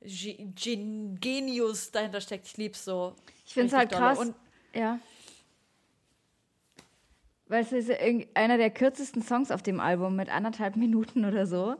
[0.00, 2.46] Genius dahinter steckt.
[2.46, 3.14] Ich lieb's so.
[3.44, 4.18] Ich finde es halt krass.
[4.18, 4.34] Und,
[4.74, 4.98] ja.
[7.48, 7.90] Weil es ist
[8.34, 11.76] einer der kürzesten Songs auf dem Album mit anderthalb Minuten oder so.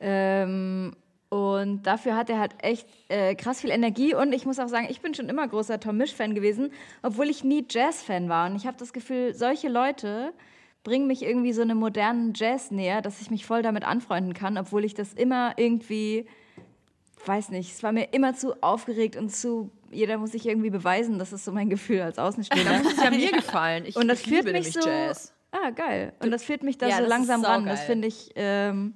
[0.00, 0.94] Ähm,
[1.28, 4.14] und dafür hat er halt echt äh, krass viel Energie.
[4.14, 6.70] Und ich muss auch sagen, ich bin schon immer großer Tom Misch-Fan gewesen,
[7.02, 8.48] obwohl ich nie Jazz-Fan war.
[8.48, 10.32] Und ich habe das Gefühl, solche Leute
[10.84, 14.58] bringen mich irgendwie so einem modernen Jazz näher, dass ich mich voll damit anfreunden kann,
[14.58, 16.26] obwohl ich das immer irgendwie,
[17.26, 21.18] weiß nicht, es war mir immer zu aufgeregt und zu, jeder muss sich irgendwie beweisen.
[21.18, 22.80] Das ist so mein Gefühl als Außenstehender.
[22.82, 23.84] Das ist ja mir gefallen.
[23.86, 25.32] Ich, und das ich führt mich so, Jazz.
[25.52, 26.12] Ah, geil.
[26.20, 27.66] Und das führt mich da ja, so langsam ran.
[27.66, 28.30] Das finde ich.
[28.34, 28.94] Ähm,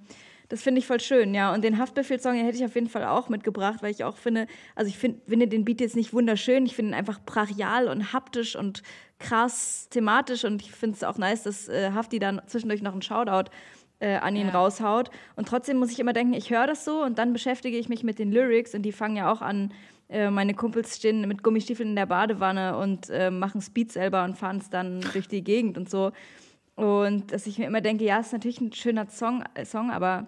[0.49, 1.53] das finde ich voll schön, ja.
[1.53, 4.88] Und den Haftbefehl-Song hätte ich auf jeden Fall auch mitgebracht, weil ich auch finde, also
[4.88, 8.57] ich find, finde den Beat jetzt nicht wunderschön, ich finde ihn einfach brachial und haptisch
[8.57, 8.82] und
[9.18, 13.03] krass thematisch und ich finde es auch nice, dass äh, Hafti dann zwischendurch noch einen
[13.03, 13.51] Shoutout
[14.01, 14.55] äh, an ihn ja.
[14.55, 15.11] raushaut.
[15.36, 18.03] Und trotzdem muss ich immer denken, ich höre das so und dann beschäftige ich mich
[18.03, 19.74] mit den Lyrics und die fangen ja auch an,
[20.09, 24.36] äh, meine Kumpels stehen mit Gummistiefeln in der Badewanne und äh, machen Speed selber und
[24.36, 26.12] fahren es dann durch die Gegend und so.
[26.76, 30.26] Und dass ich mir immer denke, ja, ist natürlich ein schöner Song, äh, Song aber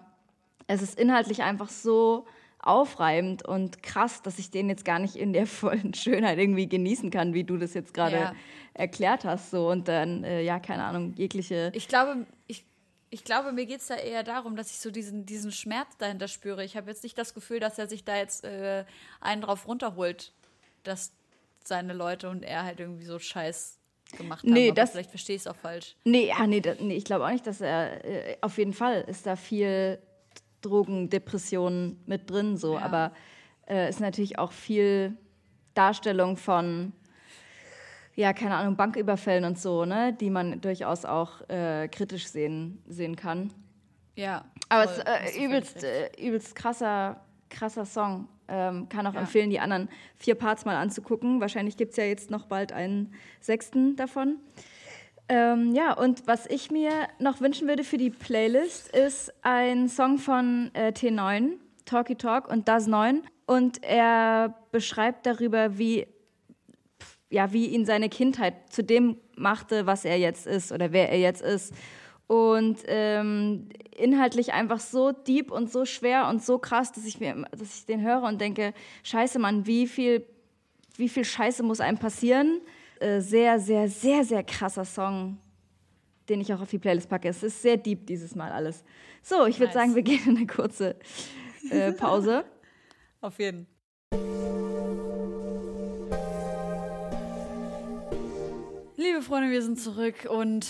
[0.67, 2.25] es ist inhaltlich einfach so
[2.59, 7.09] aufreibend und krass, dass ich den jetzt gar nicht in der vollen Schönheit irgendwie genießen
[7.09, 8.33] kann, wie du das jetzt gerade ja.
[8.73, 9.51] erklärt hast.
[9.51, 11.71] So und dann, äh, ja, keine Ahnung, jegliche.
[11.73, 12.27] Ich glaube,
[13.11, 16.27] ich, glaube, mir geht es da eher darum, dass ich so diesen, diesen Schmerz dahinter
[16.27, 16.63] spüre.
[16.63, 18.85] Ich habe jetzt nicht das Gefühl, dass er sich da jetzt äh,
[19.19, 20.33] einen drauf runterholt,
[20.83, 21.11] dass
[21.63, 23.77] seine Leute und er halt irgendwie so Scheiß
[24.17, 24.53] gemacht haben.
[24.53, 25.95] Nee, das, vielleicht verstehe ich es auch falsch.
[26.03, 29.01] Nee, ja, nee, da, nee ich glaube auch nicht, dass er, äh, auf jeden Fall
[29.01, 29.99] ist da viel
[30.61, 32.77] Drogen, Depressionen mit drin, so.
[32.77, 33.13] Aber
[33.67, 35.17] äh, ist natürlich auch viel
[35.73, 36.93] Darstellung von,
[38.15, 43.15] ja, keine Ahnung, Banküberfällen und so, ne, die man durchaus auch äh, kritisch sehen, sehen
[43.15, 43.51] kann.
[44.15, 44.45] Ja.
[44.69, 45.03] Aber voll.
[45.25, 48.27] es äh, übelst, äh, übelst krasser, krasser Song.
[48.47, 49.21] Ähm, kann auch Ja.
[49.21, 49.87] empfehlen, die anderen
[50.17, 51.39] vier Parts mal anzugucken.
[51.39, 54.37] Wahrscheinlich gibt es ja jetzt noch bald einen sechsten davon.
[55.29, 60.17] Ähm, ja, und was ich mir noch wünschen würde für die Playlist, ist ein Song
[60.17, 61.51] von äh, T9,
[61.85, 63.21] Talky Talk und Das 9.
[63.45, 66.07] Und er beschreibt darüber, wie,
[67.31, 71.17] ja, wie ihn seine Kindheit zu dem machte, was er jetzt ist oder wer er
[71.17, 71.73] jetzt ist.
[72.27, 77.45] Und ähm, inhaltlich einfach so deep und so schwer und so krass, dass ich mir,
[77.51, 78.73] dass ich den höre und denke,
[79.03, 80.25] scheiße, Mann, wie viel,
[80.97, 82.61] wie viel Scheiße muss einem passieren?
[82.99, 85.37] Äh, sehr, sehr, sehr, sehr krasser Song,
[86.29, 87.29] den ich auch auf die Playlist packe.
[87.29, 88.83] Es ist sehr deep dieses Mal alles.
[89.23, 89.73] So, ich würde Nice.
[89.73, 90.95] sagen, wir gehen in eine kurze
[91.69, 92.43] äh, Pause.
[93.21, 93.67] Auf jeden.
[99.01, 100.67] Liebe Freunde, wir sind zurück und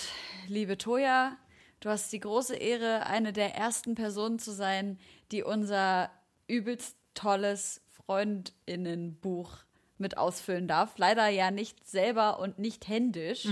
[0.48, 1.36] liebe Toja,
[1.82, 4.98] du hast die große Ehre, eine der ersten Personen zu sein,
[5.34, 6.10] die unser
[6.48, 9.58] übelst tolles Freundinnenbuch
[9.98, 10.98] mit ausfüllen darf.
[10.98, 13.50] Leider ja nicht selber und nicht händisch,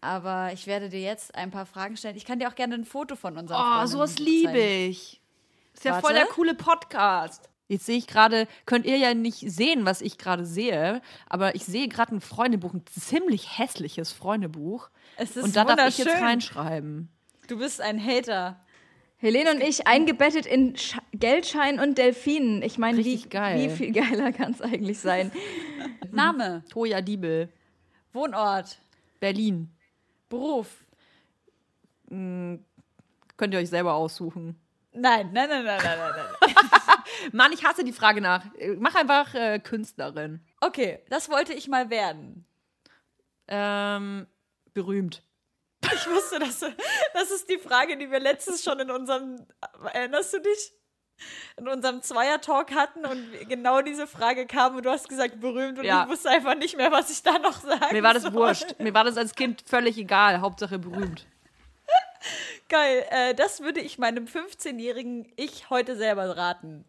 [0.00, 2.16] aber ich werde dir jetzt ein paar Fragen stellen.
[2.16, 5.22] Ich kann dir auch gerne ein Foto von unserem Oh, sowas liebe ich.
[5.72, 6.04] Ist ja Warte.
[6.04, 7.48] voll der coole Podcast.
[7.68, 11.64] Jetzt sehe ich gerade, könnt ihr ja nicht sehen, was ich gerade sehe, aber ich
[11.64, 14.88] sehe gerade ein Freundebuch, ein ziemlich hässliches Freundebuch.
[15.16, 17.08] Es ist Und da darf ich jetzt reinschreiben.
[17.48, 18.60] Du bist ein Hater.
[19.18, 22.62] Helene und ich eingebettet in Sch Geldschein und Delfinen.
[22.62, 23.58] Ich meine, wie, Richtig geil.
[23.58, 25.32] wie viel geiler kann es eigentlich sein?
[26.12, 27.48] Name, Toja Diebel,
[28.12, 28.78] Wohnort,
[29.18, 29.70] Berlin.
[30.28, 30.84] Beruf.
[32.08, 32.60] Könnt
[33.52, 34.56] ihr euch selber aussuchen.
[34.92, 36.52] Nein, nein, nein, nein, nein, nein, nein.
[37.32, 38.44] Mann, ich hasse die Frage nach.
[38.56, 40.40] Äh, Mach einfach äh, Künstlerin.
[40.60, 42.46] Okay, das wollte ich mal werden.
[43.48, 44.26] Ähm,
[44.74, 45.22] berühmt.
[45.84, 46.60] Ich wusste, dass
[47.14, 49.46] das ist die Frage, die wir letztens schon in unserem,
[49.92, 50.72] erinnerst du dich?
[51.56, 55.84] In unserem Zweier-Talk hatten und genau diese Frage kam und du hast gesagt berühmt und
[55.86, 56.02] Ja.
[56.04, 58.34] ich wusste einfach nicht mehr, was ich da noch sagen Mir war das soll.
[58.34, 58.78] wurscht.
[58.80, 60.40] Mir war das als Kind völlig egal.
[60.42, 61.26] Hauptsache berühmt.
[62.68, 66.84] Geil, äh, das würde ich meinem 15-jährigen Ich heute selber raten.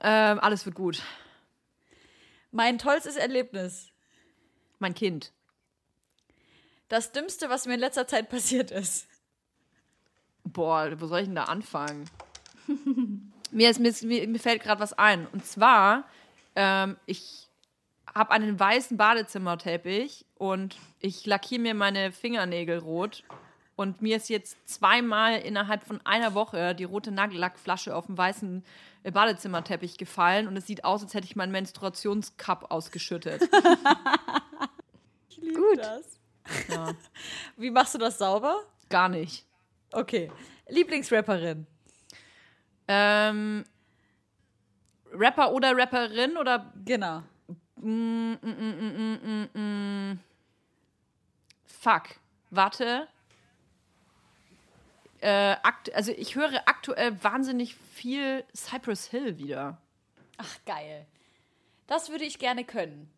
[0.00, 1.02] Ähm, alles wird gut.
[2.50, 3.90] Mein tollstes Erlebnis.
[4.78, 5.32] Mein Kind.
[6.88, 9.08] Das Dümmste, was mir in letzter Zeit passiert ist.
[10.44, 12.08] Boah, wo soll ich denn da anfangen?
[13.50, 15.26] mir, ist, mir, mir, fällt gerade was ein.
[15.26, 16.04] Und zwar,
[16.56, 17.48] ähm, ich
[18.14, 23.24] habe einen weißen Badezimmerteppich und ich lackiere mir meine Fingernägel rot.
[23.76, 28.64] Und mir ist jetzt zweimal innerhalb von einer Woche die rote Nagellackflasche auf dem weißen
[29.02, 30.48] Badezimmerteppich gefallen.
[30.48, 33.48] Und es sieht aus, als hätte ich meinen Menstruationscup ausgeschüttet.
[35.40, 35.78] Gut.
[35.78, 36.18] Das.
[36.68, 36.92] Ja,
[37.56, 38.56] Wie machst du das sauber?
[38.88, 39.44] gar nicht.
[39.92, 40.32] Okay.
[40.68, 41.66] Lieblingsrapperin.
[42.86, 43.64] Ähm,
[45.12, 47.22] Rapper oder Rapperin oder Genau.
[47.76, 50.20] Mm, mm, mm, mm, mm, mm, mm.
[51.66, 52.02] Fuck.
[52.50, 53.08] Warte.
[55.20, 55.56] Äh,
[55.94, 59.80] also ich höre aktuell wahnsinnig viel Cypress Hill wieder.
[60.36, 61.06] Ach, geil.
[61.86, 63.10] Das würde ich gerne können.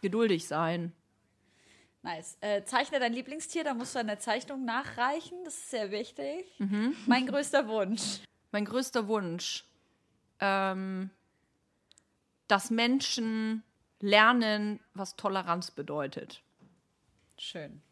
[0.00, 0.92] Geduldig sein.
[2.02, 2.38] Nice.
[2.40, 5.44] Äh, zeichne dein Lieblingstier, da musst du eine Zeichnung nachreichen.
[5.44, 6.46] Das ist sehr wichtig.
[7.06, 8.20] Mein größter Wunsch.
[8.52, 9.64] Mein größter Wunsch,
[10.40, 11.10] ähm,
[12.46, 13.62] dass Menschen
[14.00, 16.42] lernen, was Toleranz bedeutet.
[17.36, 17.82] Schön.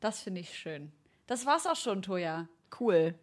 [0.00, 0.90] Das finde ich schön.
[1.26, 2.48] Das war's auch schon, Toja.
[2.78, 3.14] Cool.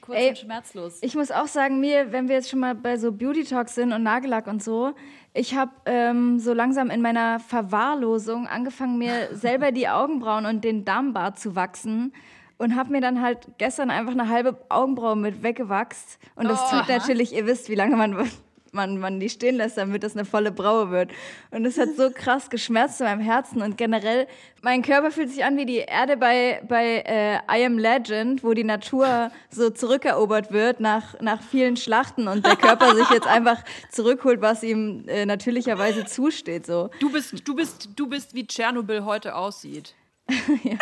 [0.00, 0.98] Kurz Ey, und schmerzlos.
[1.02, 3.92] Ich muss auch sagen, mir, wenn wir jetzt schon mal bei so Beauty Talks sind
[3.92, 4.94] und Nagellack und so,
[5.34, 10.84] ich habe ähm, so langsam in meiner Verwahrlosung angefangen, mir selber die Augenbrauen und den
[10.84, 12.12] Darmbart zu wachsen
[12.58, 16.18] und habe mir dann halt gestern einfach eine halbe Augenbraue mit weggewachst.
[16.36, 18.30] Und das tut natürlich, ihr wisst, wie lange man,
[18.76, 21.10] man, man die stehen lässt, damit das eine volle Braue wird.
[21.50, 24.28] Und es hat so krass geschmerzt in meinem Herzen und generell,
[24.62, 28.52] mein Körper fühlt sich an wie die Erde bei, bei äh, I Am Legend, wo
[28.52, 33.64] die Natur so zurückerobert wird nach, nach vielen Schlachten und der Körper sich jetzt einfach
[33.90, 36.66] zurückholt, was ihm äh, natürlicherweise zusteht.
[36.66, 36.90] So.
[37.00, 39.94] Du bist, du bist, du bist wie Tschernobyl heute aussieht.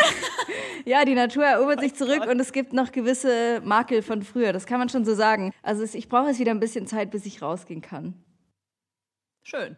[0.87, 4.67] Ja, die Natur erobert sich zurück und es gibt noch gewisse Makel von früher, das
[4.67, 5.53] kann man schon so sagen.
[5.63, 8.15] Also ich brauche jetzt wieder ein bisschen Zeit, bis ich rausgehen kann.
[9.43, 9.77] Schön.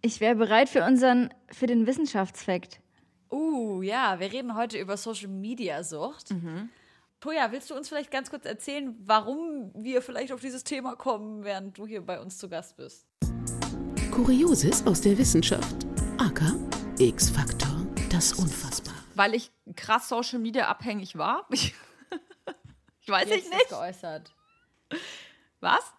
[0.00, 2.80] Ich wäre bereit für unseren, für den Wissenschaftsfakt.
[3.30, 6.34] Uh, ja, wir reden heute über Social Media Sucht.
[7.20, 11.44] Toja, willst du uns vielleicht ganz kurz erzählen, warum wir vielleicht auf dieses Thema kommen,
[11.44, 13.06] während du hier bei uns zu Gast bist?
[14.10, 15.86] Kurioses aus der Wissenschaft.
[16.18, 16.42] AK
[16.98, 17.71] X-Faktor.
[18.12, 18.94] Das Unfassbare.
[19.14, 21.46] Weil ich krass Social Media abhängig war.
[21.48, 21.74] Ich,
[23.00, 23.68] ich weiß Wie hat ich sich das nicht.
[23.70, 24.32] geäußert?
[25.60, 25.94] Was?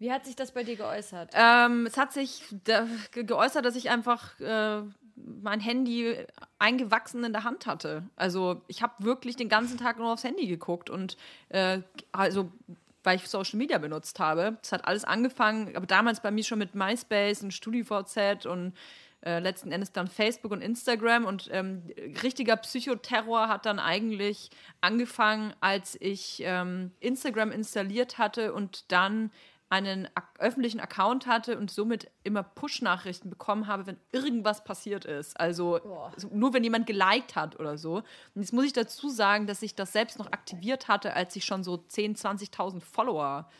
[0.00, 1.30] Wie hat sich das bei dir geäußert?
[1.34, 4.82] Ähm, es hat sich ge geäußert, dass ich einfach äh,
[5.14, 6.16] mein Handy
[6.58, 8.02] eingewachsen in der Hand hatte.
[8.16, 11.16] Also ich habe wirklich den ganzen Tag nur aufs Handy geguckt und
[11.50, 11.80] äh,
[12.10, 12.50] also
[13.04, 14.58] weil ich Social Media benutzt habe.
[14.64, 18.72] Es hat alles angefangen, aber damals bei mir schon mit MySpace und StudiVZ und
[19.26, 21.82] äh, letzten Endes dann Facebook und Instagram und ähm,
[22.22, 24.50] richtiger Psychoterror hat dann eigentlich
[24.80, 29.32] angefangen, als ich ähm, Instagram installiert hatte und dann
[29.68, 30.08] einen
[30.38, 35.38] öffentlichen Account hatte und somit immer Push-Nachrichten bekommen habe, wenn irgendwas passiert ist.
[35.40, 35.80] Also
[36.16, 37.96] so, nur wenn jemand geliked hat oder so.
[37.96, 41.44] Und jetzt muss ich dazu sagen, dass ich das selbst noch aktiviert hatte, als ich
[41.44, 43.50] schon so 10.000, 20.000 Follower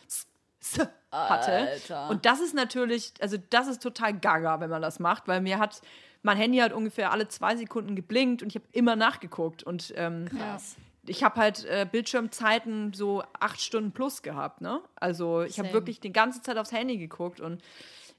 [1.11, 1.51] hatte.
[1.51, 2.09] Alter.
[2.09, 5.59] Und das ist natürlich, also das ist total gaga, wenn man das macht, weil mir
[5.59, 5.81] hat,
[6.23, 9.63] mein Handy hat ungefähr alle zwei Sekunden geblinkt und ich habe immer nachgeguckt.
[9.63, 10.75] Und ähm, Krass.
[11.05, 14.81] ich habe halt äh, Bildschirmzeiten so acht Stunden plus gehabt, ne?
[14.95, 17.61] Also ich habe wirklich die ganze Zeit aufs Handy geguckt und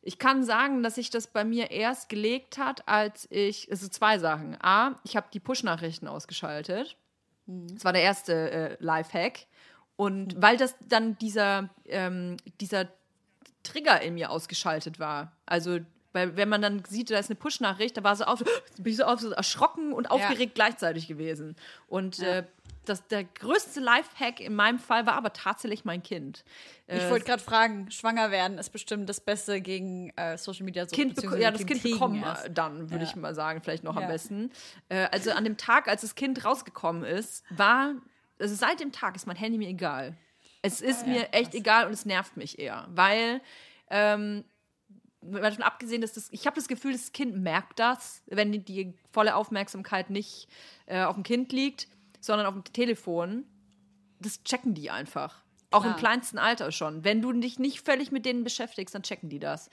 [0.01, 4.19] ich kann sagen, dass sich das bei mir erst gelegt hat, als ich, also zwei
[4.19, 4.57] Sachen.
[4.63, 6.97] A, ich habe die Push-Nachrichten ausgeschaltet.
[7.47, 9.48] Das war der erste äh, Lifehack.
[9.99, 12.87] Und weil das dann dieser, ähm, dieser
[13.65, 15.33] Trigger in mir ausgeschaltet war.
[15.45, 15.81] Also,
[16.13, 18.39] weil wenn man dann sieht, da ist eine Push-Nachricht, da war so auf,
[18.79, 21.57] bin ich so, auf, so erschrocken und aufgeregt gleichzeitig gewesen.
[21.89, 22.45] Und äh,
[22.85, 26.45] das, der größte Lifehack in meinem Fall war aber tatsächlich mein Kind.
[26.87, 30.87] Ich Äh, wollte gerade fragen, schwanger werden ist bestimmt das Beste gegen äh, Social Media.
[30.87, 33.11] So, kind ja, das Kind bekommen äh, dann, würde Ja.
[33.11, 34.03] ich mal sagen, vielleicht noch Ja.
[34.03, 34.53] am besten.
[34.89, 37.95] Äh, also an dem Tag, als das Kind rausgekommen ist, war,
[38.39, 40.17] also seit dem Tag ist mein Handy mir egal.
[40.63, 43.41] Es ist mir echt egal und es nervt mich eher, weil
[43.91, 44.45] ähm,
[45.21, 48.95] davon abgesehen, dass das, ich habe das Gefühl, das Kind merkt das, wenn die, die
[49.13, 50.49] volle Aufmerksamkeit nicht
[50.87, 51.89] äh, auf dem Kind liegt,
[52.21, 53.45] sondern auf dem Telefon.
[54.21, 55.45] Das checken die einfach.
[55.71, 55.99] Auch im Klar.
[55.99, 57.05] kleinsten Alter schon.
[57.05, 59.69] Wenn du dich nicht völlig mit denen beschäftigst, dann checken die das.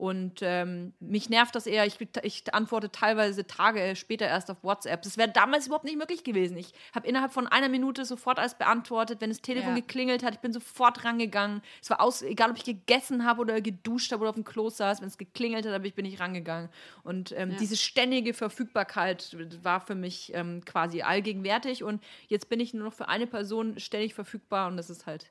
[0.00, 1.84] Und ähm, mich nervt das eher.
[1.84, 5.02] Ich, ich antworte teilweise Tage später erst auf WhatsApp.
[5.02, 6.56] Das wäre damals überhaupt nicht möglich gewesen.
[6.56, 9.20] Ich habe innerhalb von einer Minute sofort alles beantwortet.
[9.20, 9.80] Wenn das Telefon Ja.
[9.80, 11.60] geklingelt hat, ich bin sofort rangegangen.
[11.82, 14.70] Es war aus, egal ob ich gegessen habe oder geduscht habe oder auf dem Klo
[14.70, 15.02] saß.
[15.02, 16.70] Wenn es geklingelt hat, bin ich rangegangen.
[17.02, 21.84] Und ähm, diese ständige Verfügbarkeit war für mich ähm, quasi allgegenwärtig.
[21.84, 25.30] Und jetzt bin ich nur noch für eine Person ständig verfügbar und das ist halt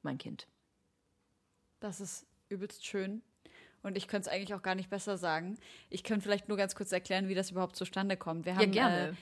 [0.00, 0.46] mein Kind.
[1.80, 3.20] Das ist übelst schön.
[3.82, 5.58] Und ich könnte es eigentlich auch gar nicht besser sagen.
[5.88, 8.44] Ich könnte vielleicht nur ganz kurz erklären, wie das überhaupt zustande kommt.
[8.46, 9.08] Wir haben gerne.
[9.08, 9.12] Äh,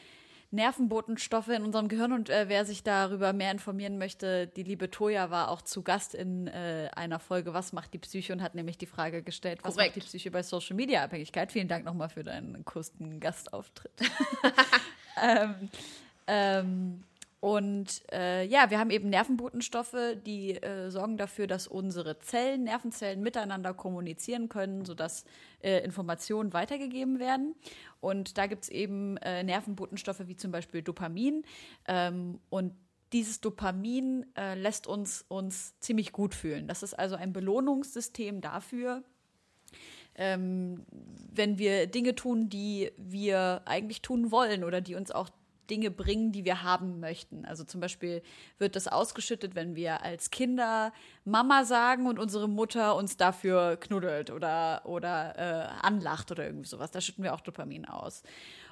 [0.50, 5.30] Nervenbotenstoffe in unserem Gehirn und äh, wer sich darüber mehr informieren möchte, die liebe Toja
[5.30, 8.78] war auch zu Gast in äh, einer Folge Was macht die Psyche und hat nämlich
[8.78, 9.96] die Frage gestellt, was Korrekt.
[9.96, 11.52] macht die Psyche bei Social Media Abhängigkeit?
[11.52, 13.92] Vielen Dank nochmal für deinen kurzen Gastauftritt.
[15.22, 15.68] ähm,
[16.26, 17.04] ähm,
[17.40, 23.22] und äh, ja, wir haben eben Nervenbotenstoffe, die äh, sorgen dafür, dass unsere Zellen, Nervenzellen
[23.22, 25.24] miteinander kommunizieren können, sodass
[25.62, 27.54] äh, Informationen weitergegeben werden.
[28.00, 31.44] Und da gibt es eben äh, Nervenbotenstoffe wie zum Beispiel Dopamin.
[31.86, 32.72] Ähm, und
[33.12, 36.66] dieses Dopamin äh, lässt uns, uns ziemlich gut fühlen.
[36.66, 39.04] Das ist also ein Belohnungssystem dafür,
[40.16, 40.84] ähm,
[41.32, 45.30] wenn wir Dinge tun, die wir eigentlich tun wollen oder die uns auch
[45.70, 47.44] Dinge bringen, die wir haben möchten.
[47.44, 48.22] Also zum Beispiel
[48.58, 50.92] wird das ausgeschüttet, wenn wir als Kinder
[51.24, 56.90] Mama sagen und unsere Mutter uns dafür knuddelt oder, oder äh, anlacht oder irgendwie sowas.
[56.90, 58.22] Da schütten wir auch Dopamin aus.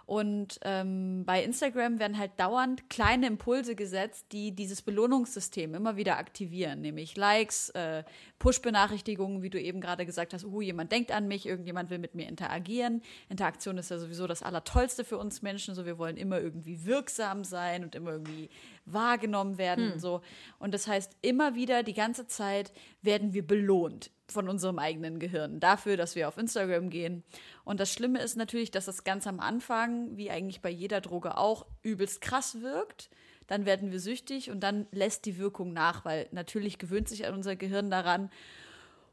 [0.07, 6.17] Und ähm, bei Instagram werden halt dauernd kleine Impulse gesetzt, die dieses Belohnungssystem immer wieder
[6.19, 8.05] aktivieren, nämlich Likes, äh,
[8.39, 12.15] Push-Benachrichtigungen, wie du eben gerade gesagt hast, uh, jemand denkt an mich, irgendjemand will mit
[12.15, 13.03] mir interagieren.
[13.29, 17.43] Interaktion ist ja sowieso das Allertollste für uns Menschen, so wir wollen immer irgendwie wirksam
[17.43, 18.49] sein und immer irgendwie
[18.85, 20.21] wahrgenommen werden und so.
[20.61, 25.61] Und das heißt, immer wieder die ganze Zeit werden wir belohnt von unserem eigenen Gehirn
[25.61, 27.23] dafür, dass wir auf Instagram gehen.
[27.65, 31.37] Und das Schlimme ist natürlich, dass das ganz am Anfang, wie eigentlich bei jeder Droge
[31.37, 33.11] auch, übelst krass wirkt.
[33.47, 37.55] Dann werden wir süchtig und dann lässt die Wirkung nach, weil natürlich gewöhnt sich unser
[37.55, 38.31] Gehirn daran.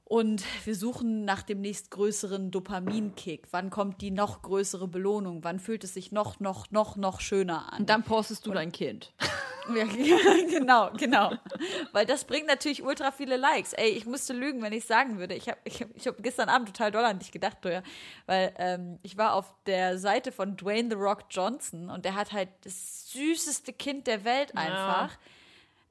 [0.06, 3.48] Und wir suchen nach dem nächstgrößeren Dopaminkick.
[3.52, 5.44] Wann kommt die noch größere Belohnung?
[5.44, 7.82] Wann fühlt es sich noch, noch, noch, noch schöner an?
[7.82, 9.14] Und dann postest du dein Kind.
[9.76, 9.86] Ja,
[10.50, 11.34] genau, genau.
[11.92, 13.74] Weil das bringt natürlich ultra viele Likes.
[13.74, 15.36] Ey, ich musste lügen, wenn ich sagen würde.
[15.36, 17.84] Ich habe ich hab, ich hab gestern Abend total doll an dich gedacht, Toya.
[18.26, 22.32] Weil ähm, ich war auf der Seite von Dwayne The Rock Johnson und der hat
[22.32, 25.18] halt das süßeste Kind der Welt einfach.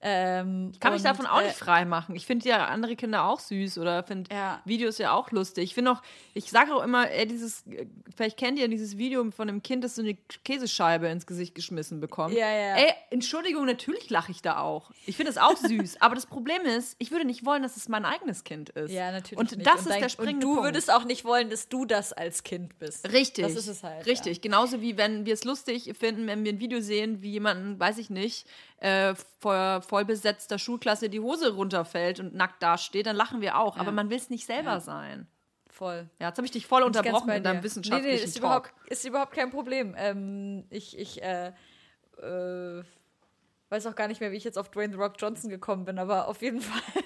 [0.04, 2.16] Ähm, Ich kann mich und, davon auch äh, nicht frei machen.
[2.16, 4.60] Ich finde ja andere Kinder auch süß oder finde Ja.
[4.64, 5.64] Videos ja auch lustig.
[5.64, 6.02] Ich finde auch,
[6.34, 7.86] ich sage auch immer, ey, dieses, äh,
[8.16, 12.00] vielleicht kennt ihr dieses Video von einem Kind, das so eine Käsescheibe ins Gesicht geschmissen
[12.00, 12.34] bekommt.
[12.34, 12.74] Ja, ja.
[12.76, 14.90] Ey, Entschuldigung, natürlich lache ich da auch.
[15.06, 16.00] Ich finde es auch süß.
[16.00, 18.90] aber das Problem ist, ich würde nicht wollen, dass es mein eigenes Kind ist.
[18.90, 19.38] Ja, natürlich.
[19.38, 19.66] Und nicht.
[19.66, 20.64] das ist dein- der springende Und du Punkt.
[20.68, 23.10] würdest auch nicht wollen, dass du das als Kind bist.
[23.12, 23.44] Richtig.
[23.44, 24.04] Das ist es halt.
[24.06, 24.40] Richtig.
[24.40, 27.98] Genauso wie wenn wir es lustig finden, wenn wir ein Video sehen, wie jemanden, weiß
[27.98, 28.46] ich nicht,
[28.82, 33.76] äh, vor vollbesetzter Schulklasse die Hose runterfällt und nackt dasteht, dann lachen wir auch.
[33.76, 35.28] Aber man will es nicht selber sein.
[35.66, 36.10] Ja, voll.
[36.18, 38.72] Ja, jetzt habe ich dich voll unterbrochen in deinem wissenschaftlichen nee, nee, ist Talk.
[38.72, 39.94] Überhaupt, ist überhaupt kein Problem.
[39.96, 41.52] Ähm, ich ich äh,
[42.18, 42.82] äh,
[43.68, 46.00] weiß auch gar nicht mehr, wie ich jetzt auf Dwayne The Rock Johnson gekommen bin,
[46.00, 47.02] aber auf jeden Fall.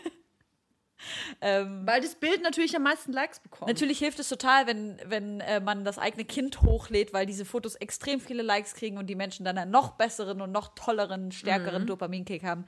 [1.41, 3.69] ähm, Weil das Bild natürlich am meisten Likes bekommt.
[3.69, 7.75] Natürlich hilft es total, wenn, wenn äh, man das eigene Kind hochlädt, weil diese Fotos
[7.77, 11.83] extrem viele Likes kriegen und die Menschen dann einen noch besseren und noch tolleren, stärkeren
[11.83, 11.87] Mhm.
[11.87, 12.65] Dopaminkick haben.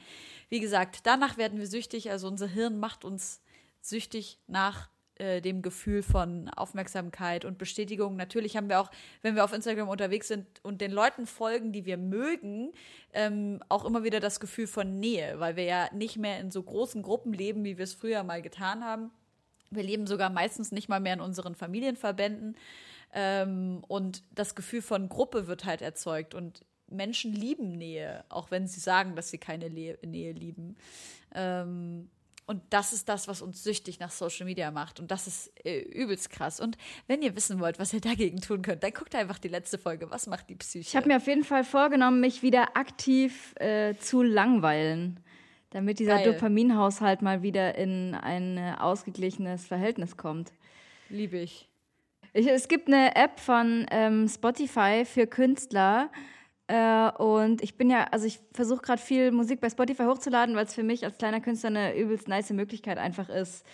[0.49, 2.11] Wie gesagt, danach werden wir süchtig.
[2.11, 3.41] Also unser Hirn macht uns
[3.81, 4.89] süchtig nach
[5.19, 8.17] äh, dem Gefühl von Aufmerksamkeit und Bestätigung.
[8.17, 8.91] Natürlich haben wir auch,
[9.23, 12.73] wenn wir auf Instagram unterwegs sind und den Leuten folgen, die wir mögen,
[13.13, 16.63] ähm, auch immer wieder das Gefühl von Nähe, weil wir ja nicht mehr in so
[16.63, 19.11] großen Gruppen leben, wie wir es früher mal getan haben.
[19.71, 22.57] Wir leben sogar meistens nicht mal mehr in unseren Familienverbänden.
[23.13, 26.35] Ähm, und das Gefühl von Gruppe wird halt erzeugt.
[26.35, 30.77] Und Menschen lieben Nähe, auch wenn sie sagen, dass sie keine Le Nähe lieben.
[31.35, 32.09] Ähm,
[32.49, 35.01] und das ist das, was uns süchtig nach Social Media macht.
[35.01, 36.61] Und das ist äh, übelst krass.
[36.61, 39.77] Und wenn ihr wissen wollt, was ihr dagegen tun könnt, dann guckt einfach die letzte
[39.77, 40.11] Folge.
[40.11, 40.89] Was macht die Psyche?
[40.89, 45.21] Ich habe mir auf jeden Fall vorgenommen, mich wieder aktiv äh, zu langweilen,
[45.71, 46.33] damit dieser Geil.
[46.33, 50.51] Dopaminhaushalt mal wieder in ein äh, ausgeglichenes Verhältnis kommt.
[51.11, 51.69] Liebe ich.
[52.33, 56.11] Ich, es gibt eine App von ähm, Spotify für Künstler.
[56.69, 60.67] Äh, und ich bin ja, also ich versuche gerade viel Musik bei Spotify hochzuladen, weil
[60.67, 63.67] es für mich als kleiner Künstler eine übelst nice Möglichkeit einfach ist,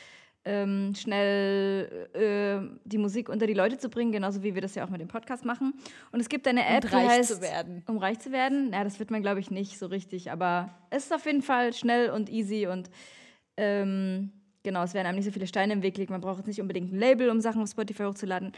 [0.45, 4.85] ähm, schnell äh, die Musik unter die Leute zu bringen, genauso wie wir das ja
[4.85, 5.75] auch mit dem Podcast machen.
[6.13, 7.83] Und es gibt eine App, die reich heißt, zu werden.
[7.89, 8.71] Um reich zu werden.
[8.73, 11.73] Ja, das wird man, glaube ich, nicht so richtig, aber es ist auf jeden Fall
[11.73, 12.91] schnell und easy und
[13.57, 14.31] ähm,
[14.63, 16.13] genau, es werden einem nicht so viele Steine im Weg liegen.
[16.13, 18.53] Man braucht jetzt nicht unbedingt ein Label, um Sachen auf Spotify hochzuladen.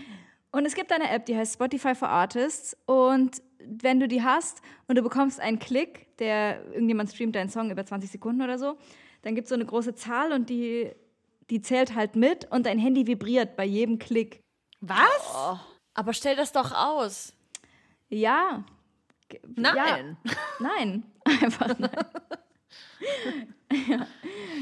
[0.56, 2.74] Und es gibt eine App, die heißt Spotify for Artists.
[2.86, 7.70] Und wenn du die hast und du bekommst einen Klick, der irgendjemand streamt deinen Song
[7.70, 8.78] über 20 Sekunden oder so,
[9.20, 10.90] dann gibt es so eine große Zahl und die,
[11.50, 14.40] die zählt halt mit und dein Handy vibriert bei jedem Klick.
[14.80, 15.58] Was?
[15.92, 17.34] Aber stell das doch aus.
[18.08, 18.64] Ja.
[19.56, 20.16] Nein.
[20.24, 21.04] Ja, nein.
[21.24, 21.90] Einfach nein.
[23.88, 24.06] Ja,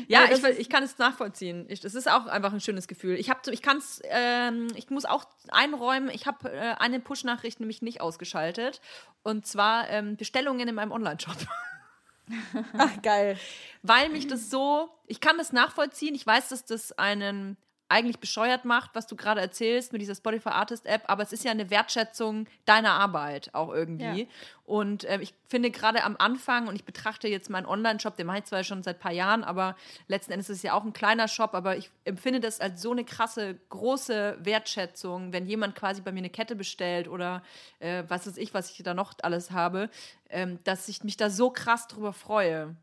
[0.09, 1.67] Ja, ich, das will- ich kann es nachvollziehen.
[1.69, 3.17] Ich, das ist auch einfach ein schönes Gefühl.
[3.19, 7.61] Ich, hab, ich kann es, ähm, ich muss auch einräumen, ich habe äh, eine Push-Nachricht
[7.61, 8.81] nämlich nicht ausgeschaltet.
[9.23, 11.37] Und zwar ähm, Bestellungen in meinem Online-Shop.
[12.79, 13.39] Ach, geil.
[13.83, 16.15] Weil mich das so, ich kann das nachvollziehen.
[16.15, 17.57] Ich weiß, dass das einen
[17.89, 21.45] eigentlich bescheuert macht, was du gerade erzählst mit dieser Spotify Artist App, aber es ist
[21.45, 24.23] ja eine Wertschätzung deiner Arbeit auch irgendwie.
[24.23, 24.29] Ja.
[24.65, 28.39] Und ähm, ich finde gerade am Anfang, und ich betrachte jetzt meinen Online-Shop, den mache
[28.39, 29.77] ich zwar schon seit ein paar Jahren, aber
[30.09, 32.93] letzten Endes ist es ja auch ein kleiner Shop, aber ich empfinde das als so
[32.93, 37.43] eine krasse, große Wertschätzung, wenn jemand quasi bei mir eine Kette bestellt oder
[37.81, 39.91] äh, was weiß ich, was ich da noch alles habe,
[40.31, 42.75] ähm, dass ich mich da so krass drüber freue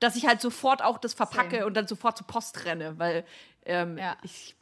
[0.00, 1.66] dass ich halt sofort auch das verpacke Same.
[1.66, 3.24] und dann sofort zur Post renne, weil
[3.66, 4.16] ähm, Ja.
[4.22, 4.54] ich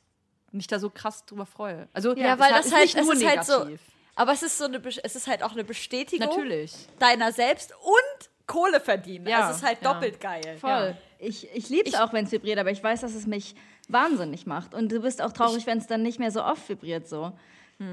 [0.51, 1.89] mich da so krass drüber freue.
[1.93, 3.59] Also Ja, weil das halt, nicht nur es ist halt so.
[3.61, 3.81] negativ.
[4.15, 6.75] Aber es ist so eine, es ist halt auch eine Bestätigung Natürlich.
[6.99, 9.27] deiner selbst und Kohle verdienen.
[9.27, 9.95] Ja, also es ist halt ja.
[9.95, 10.59] doppelt geil.
[10.61, 10.95] Voll.
[11.19, 13.55] Ich, ich liebe es auch, wenn es vibriert, aber ich weiß, dass es mich
[13.89, 14.75] wahnsinnig macht.
[14.75, 17.09] Und du bist auch traurig, wenn es dann nicht mehr so oft vibriert.
[17.09, 17.33] So.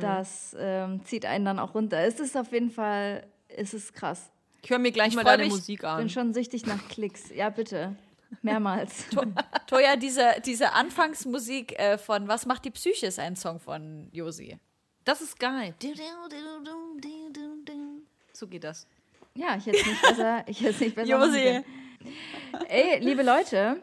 [0.02, 2.00] Das ähm, zieht einen dann auch runter.
[2.00, 4.30] Es ist auf jeden Fall, es ist krass.
[4.62, 6.10] Ich höre mir gleich Ich mal deine mich- Musik Ich bin an.
[6.10, 7.30] schon süchtig nach Klicks.
[7.34, 7.96] Ja, bitte.
[8.42, 9.06] Mehrmals.
[9.68, 14.58] Toja, diese, diese Anfangsmusik äh, von Was macht die Psyche ist ein Song von Josi.
[15.04, 15.74] Das ist geil.
[18.34, 18.88] So geht das.
[19.36, 21.64] Ja, ich hätte es nicht besser, ich hätte nicht besser Josi.
[22.68, 23.82] Ey, liebe Leute,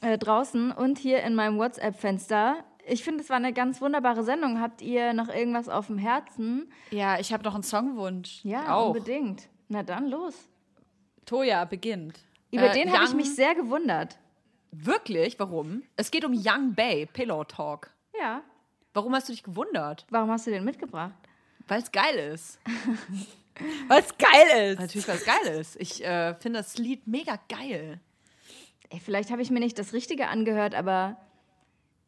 [0.00, 2.64] äh, draußen und hier in meinem WhatsApp-Fenster.
[2.86, 4.60] Ich finde, es war eine ganz wunderbare Sendung.
[4.60, 6.72] Habt ihr noch irgendwas auf dem Herzen?
[6.90, 8.40] Ja, ich habe noch einen Songwunsch.
[8.42, 8.88] Ja, auch.
[8.88, 9.48] unbedingt.
[9.68, 10.34] Na dann los.
[11.24, 12.18] Toja beginnt.
[12.52, 14.18] Über Äh, den habe ich mich sehr gewundert.
[14.70, 15.38] Wirklich?
[15.38, 15.82] Warum?
[15.96, 17.90] Es geht um Young Bay, Pillow Talk.
[18.18, 18.42] Ja.
[18.94, 20.06] Warum hast du dich gewundert?
[20.10, 21.14] Warum hast du den mitgebracht?
[21.66, 22.58] Weil es geil ist.
[23.88, 24.80] Was geil ist.
[24.80, 25.76] Natürlich, was geil ist.
[25.78, 28.00] Ich äh, finde das Lied mega geil.
[28.88, 31.18] Ey, vielleicht habe ich mir nicht das Richtige angehört, aber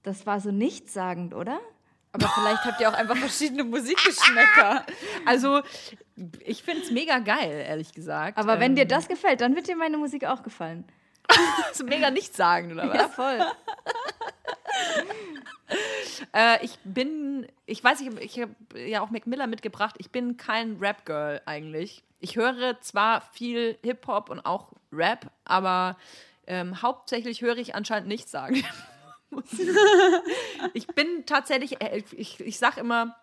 [0.02, 1.60] das war so nichtssagend, oder?
[2.14, 4.86] Aber vielleicht habt ihr auch einfach verschiedene Musikgeschmäcker.
[5.26, 5.62] Also,
[6.44, 8.38] ich finde es mega geil, ehrlich gesagt.
[8.38, 10.84] Aber wenn ähm, dir das gefällt, dann wird dir meine Musik auch gefallen.
[11.72, 12.96] so mega nicht sagen, oder was?
[12.96, 13.40] Ja, voll.
[16.32, 19.96] Äh, ich bin, ich weiß, ich, ich habe ja auch Mac Miller mitgebracht.
[19.98, 22.04] Ich bin kein Rap-Girl eigentlich.
[22.20, 25.96] Ich höre zwar viel Hip-Hop und auch Rap, aber
[26.46, 28.62] ähm, hauptsächlich höre ich anscheinend nichts sagen.
[30.74, 33.16] Ich bin tatsächlich, äh, ich, ich sag immer,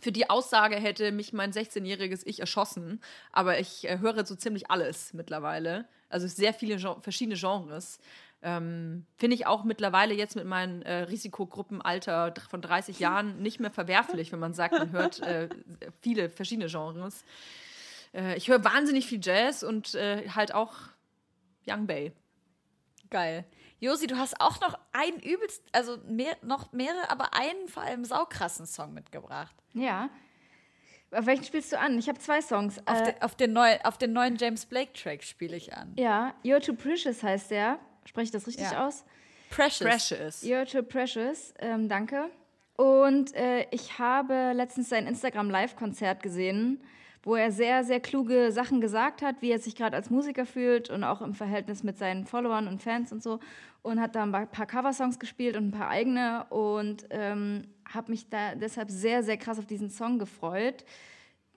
[0.00, 3.00] für die Aussage hätte mich mein 16-jähriges Ich erschossen,
[3.32, 5.86] aber ich äh, höre so ziemlich alles mittlerweile.
[6.08, 7.98] Also sehr viele verschiedene Genres.
[8.42, 13.70] Ähm, Finde ich auch mittlerweile jetzt mit meinem äh, Risikogruppenalter von 30 Jahren nicht mehr
[13.70, 15.48] verwerflich, wenn man sagt, man hört äh,
[16.02, 17.24] viele verschiedene Genres.
[18.12, 20.74] Äh, ich höre wahnsinnig viel Jazz und äh, halt auch
[21.66, 22.12] Young Bay.
[23.08, 23.46] Geil.
[23.84, 28.04] Josi, du hast auch noch einen übelst, also mehr, noch mehrere, aber einen vor allem
[28.04, 29.54] saukrassen Song mitgebracht.
[29.74, 30.08] Ja.
[31.10, 31.96] Auf welchen spielst du an?
[31.98, 32.78] Ich habe zwei Songs.
[32.86, 35.92] Auf, Äh, den, auf, den neu, auf den neuen James Blake-Track spiele ich an.
[35.96, 37.78] ja, You're Too Precious heißt der.
[38.04, 38.86] Spreche ich das richtig Ja.
[38.86, 39.04] aus?
[39.50, 39.78] Precious.
[40.08, 40.42] Precious.
[40.42, 41.54] You're Too Precious.
[41.60, 42.30] Ähm, danke.
[42.76, 46.82] Und äh, ich habe letztens sein Instagram-Live-Konzert gesehen,
[47.24, 50.90] wo er sehr, sehr kluge Sachen gesagt hat, wie er sich gerade als Musiker fühlt
[50.90, 53.40] und auch im Verhältnis mit seinen Followern und Fans und so.
[53.82, 58.28] Und hat da ein paar Coversongs gespielt und ein paar eigene und ähm, habe mich
[58.30, 60.84] da deshalb sehr, sehr krass auf diesen Song gefreut,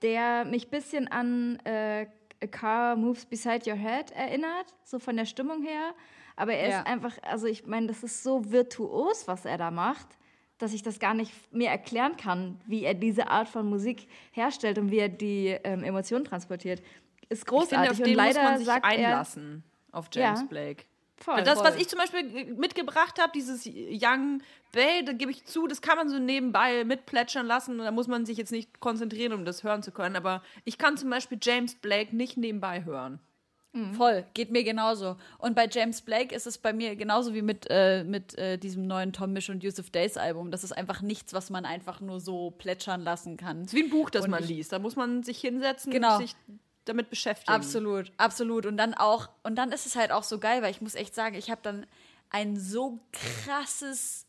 [0.02, 2.06] der mich ein bisschen an äh,
[2.44, 5.94] A Car Moves Beside Your Head erinnert, so von der Stimmung her.
[6.36, 6.80] Aber er Ja.
[6.82, 10.08] ist einfach, also ich meine, das ist so virtuos, was er da macht,
[10.58, 14.78] dass ich das gar nicht mir erklären kann, wie er diese Art von Musik herstellt
[14.78, 16.80] und wie er die ähm, Emotionen transportiert.
[17.30, 20.42] Ist Ich finde, großartig auf und den leider muss man sich sagt einlassen, auf James
[20.42, 20.46] Ja.
[20.48, 20.84] Blake.
[21.20, 21.82] Voll, das, was voll.
[21.82, 24.42] ich zum Beispiel mitgebracht habe, dieses Young
[24.72, 27.80] Bay, da gebe ich zu, das kann man so nebenbei mitplätschern lassen.
[27.80, 30.16] Da muss man sich jetzt nicht konzentrieren, um das hören zu können.
[30.16, 33.20] Aber ich kann zum Beispiel James Blake nicht nebenbei hören.
[33.94, 35.18] Voll, geht mir genauso.
[35.38, 38.88] Und bei James Blake ist es bei mir genauso wie mit, äh, mit äh, diesem
[38.88, 40.50] neuen Tom Misch und Yusuf Days Album.
[40.50, 43.64] Das ist einfach nichts, was man einfach nur so plätschern lassen kann.
[43.64, 44.72] Das ist wie ein Buch, das Und man liest.
[44.72, 46.16] Da muss man sich hinsetzen Genau.
[46.16, 46.36] und sich
[46.86, 47.52] damit beschäftigen.
[47.52, 48.66] Absolut, absolut.
[48.66, 51.14] Und dann auch, und dann ist es halt auch so geil, weil ich muss echt
[51.14, 51.86] sagen, ich habe dann
[52.30, 54.27] ein so krasses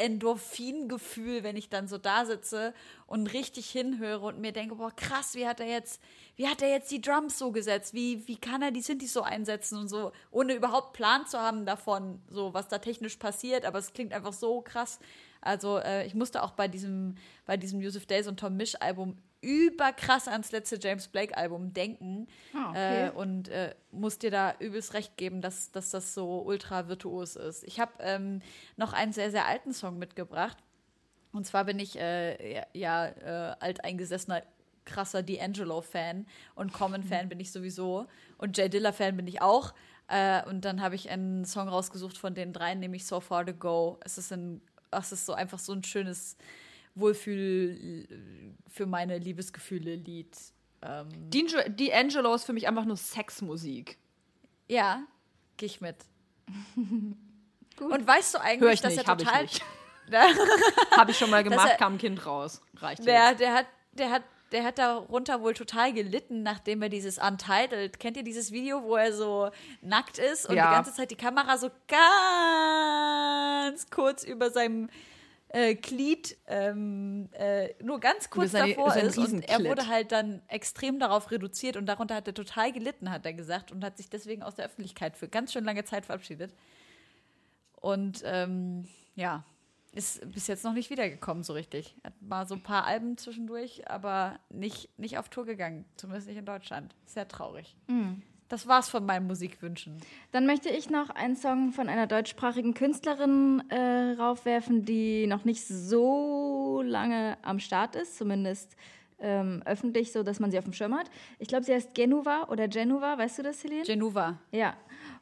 [0.00, 2.72] Endorphingefühl, wenn ich dann so da sitze
[3.06, 6.00] und richtig hinhöre und mir denke, boah, krass, wie hat er jetzt,
[6.36, 7.92] wie hat er jetzt die Drums so gesetzt?
[7.92, 11.66] Wie, wie kann er die Synthes so einsetzen und so, ohne überhaupt Plan zu haben
[11.66, 14.98] davon, so was da technisch passiert, aber es klingt einfach so krass.
[15.40, 19.18] Also äh, ich musste auch bei diesem, bei diesem Yusuf Days und Tom Misch Album
[19.40, 23.06] überkrass ans letzte James Blake Album denken Ah, okay.
[23.06, 27.36] äh, und äh, muss dir da übelst recht geben, dass, dass das so ultra virtuos
[27.36, 27.64] ist.
[27.64, 28.42] Ich habe ähm,
[28.76, 30.58] noch einen sehr, sehr alten Song mitgebracht.
[31.32, 34.42] Und zwar bin ich äh, ja, äh, alteingesessener,
[34.84, 38.06] krasser D'Angelo-Fan und Common-Fan bin ich sowieso
[38.38, 39.72] und Jay Dilla-Fan bin ich auch.
[40.08, 43.54] Äh, und dann habe ich einen Song rausgesucht von den dreien, nämlich So Far to
[43.54, 43.98] Go.
[44.04, 44.60] Es ist, ein,
[44.90, 46.36] es ist so einfach so ein schönes
[46.94, 48.06] Wohlfühl
[48.68, 50.36] für meine Liebesgefühle-Lied.
[50.82, 53.98] Ähm, D'Angelo ist für mich einfach nur Sexmusik.
[54.68, 55.02] ja,
[55.56, 55.96] gehe ich mit.
[57.80, 59.46] Und weißt du eigentlich, Hör ich dass nicht, er ich total.
[60.10, 60.22] Der,
[60.96, 62.60] Habe ich schon mal gemacht, er- kam ein Kind raus.
[62.76, 63.40] Reicht der, jetzt.
[63.40, 64.22] der hat, der hat,
[64.52, 68.96] der hat darunter wohl total gelitten, nachdem er dieses Untitled, kennt ihr dieses Video, wo
[68.96, 69.50] er so
[69.82, 70.70] nackt ist und Ja.
[70.70, 71.70] die ganze Zeit die Kamera so
[73.70, 74.88] ganz kurz über seinem
[75.52, 80.42] äh, Glied, ähm, äh, nur ganz kurz seine- davor ist und er wurde halt dann
[80.48, 84.08] extrem darauf reduziert und darunter hat er total gelitten, hat er gesagt und hat sich
[84.08, 86.54] deswegen aus der Öffentlichkeit für ganz schön lange Zeit verabschiedet.
[87.80, 88.86] Und ähm,
[89.16, 89.44] ja,
[89.92, 91.96] ist bis jetzt noch nicht wiedergekommen so richtig.
[92.04, 96.36] Hat mal so ein paar Alben zwischendurch, aber nicht, nicht auf Tour gegangen, zumindest nicht
[96.36, 96.94] in Deutschland.
[97.06, 97.76] Sehr traurig.
[98.50, 99.96] Das war's von meinen Musikwünschen.
[100.32, 105.64] Dann möchte ich noch einen Song von einer deutschsprachigen Künstlerin äh, raufwerfen, die noch nicht
[105.64, 108.74] so lange am Start ist, zumindest
[109.20, 111.08] ähm, öffentlich, so dass man sie auf dem Schirm hat.
[111.38, 113.84] Ich glaube, sie heißt Genuva oder Genuva, weißt du das, Celine?
[113.84, 114.36] Genuva.
[114.50, 114.74] Ja.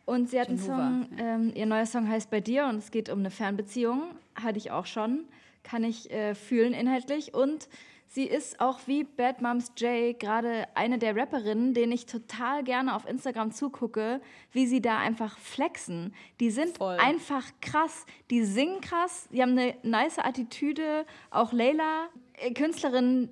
[0.06, 2.90] Und sie hat einen Genuva, Song, ähm, ihr neuer Song heißt Bei dir und es
[2.90, 4.04] geht um eine Fernbeziehung.
[4.36, 5.26] Hatte ich auch schon.
[5.64, 7.34] Kann ich äh, fühlen inhaltlich.
[7.34, 7.68] Und
[8.08, 12.96] sie ist auch wie Bad Moms J gerade eine der Rapperinnen, denen ich total gerne
[12.96, 14.20] auf Instagram zugucke,
[14.52, 16.14] wie sie da einfach flexen.
[16.40, 16.96] Die sind Voll.
[16.96, 18.06] einfach krass.
[18.30, 21.04] Die singen krass, die haben eine nice Attitüde.
[21.30, 23.30] Auch Layla, äh, Künstlerin,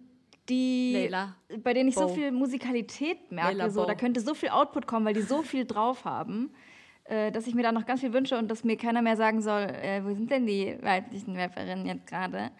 [0.49, 1.35] die, Leila.
[1.63, 2.15] bei denen ich so Bo.
[2.15, 3.71] viel Musikalität merke.
[3.71, 3.87] So, Bo.
[3.87, 6.55] da könnte so viel Output kommen, weil die so viel drauf haben,
[7.05, 9.41] äh, dass ich mir da noch ganz viel wünsche und dass mir keiner mehr sagen
[9.41, 12.51] soll, äh, wo sind denn die weiblichen Rapperinnen jetzt gerade?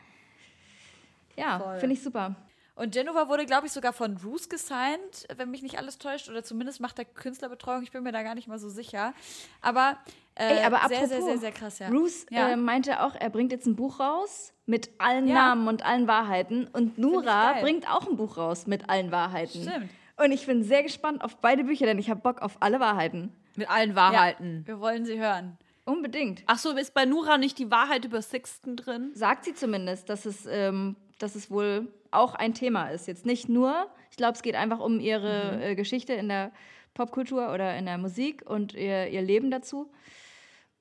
[1.37, 2.35] Ja, finde ich super.
[2.75, 6.29] Und Genova wurde, glaube ich, sogar von Roos gesigned, wenn mich nicht alles täuscht.
[6.29, 7.83] Oder zumindest macht er Künstlerbetreuung.
[7.83, 9.15] Ich bin mir da gar nicht mal so sicher.
[9.63, 9.97] Aber,
[10.35, 11.89] äh, Ey, aber sehr, apropos, sehr, sehr, sehr krass, ja.
[11.89, 12.51] Bruce Ja.
[12.51, 15.35] äh, meinte auch, er bringt jetzt ein Buch raus mit allen Ja.
[15.37, 16.67] Namen und allen Wahrheiten.
[16.71, 19.63] Und Nura bringt auch ein Buch raus mit allen Wahrheiten.
[19.63, 19.89] Stimmt.
[20.19, 23.33] Und ich bin sehr gespannt auf beide Bücher, denn ich habe Bock auf alle Wahrheiten.
[23.57, 24.67] Mit allen ja, Wahrheiten.
[24.67, 25.57] wir wollen sie hören.
[25.87, 26.43] Unbedingt.
[26.47, 29.13] Ach so, ist bei Nura nicht die Wahrheit über Sixten drin?
[29.15, 33.07] Sagt sie zumindest, dass es, ähm, dass es wohl auch ein Thema ist.
[33.07, 36.53] Jetzt nicht nur, ich glaube, es geht einfach um ihre äh, Geschichte in der
[36.95, 39.91] Popkultur oder in der Musik und ihr, ihr Leben dazu.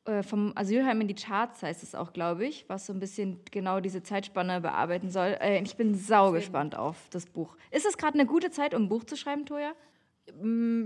[0.05, 3.41] Äh, vom Asylheim in die Charts heißt es auch, glaube ich, was so ein bisschen
[3.51, 5.37] genau diese Zeitspanne bearbeiten soll.
[5.41, 7.57] Äh, ich bin sau gespannt auf das Buch.
[7.71, 9.73] Ist es gerade eine gute Zeit, um ein Buch zu schreiben, Toja?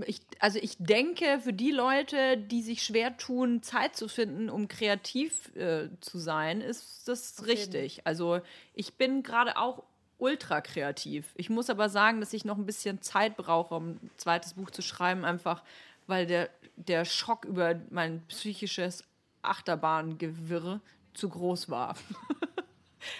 [0.06, 4.68] Ich, also ich denke, für die Leute, die sich schwer tun, Zeit zu finden, um
[4.68, 8.06] kreativ äh, zu sein, ist das richtig.
[8.06, 8.40] Also
[8.74, 9.82] ich bin gerade auch
[10.18, 11.32] ultra kreativ.
[11.36, 14.70] Ich muss aber sagen, dass ich noch ein bisschen Zeit brauche, um ein zweites Buch
[14.70, 15.62] zu schreiben, einfach
[16.06, 19.04] weil der, der Schock über mein psychisches
[19.42, 20.80] Achterbahngewirr
[21.14, 21.96] zu groß war.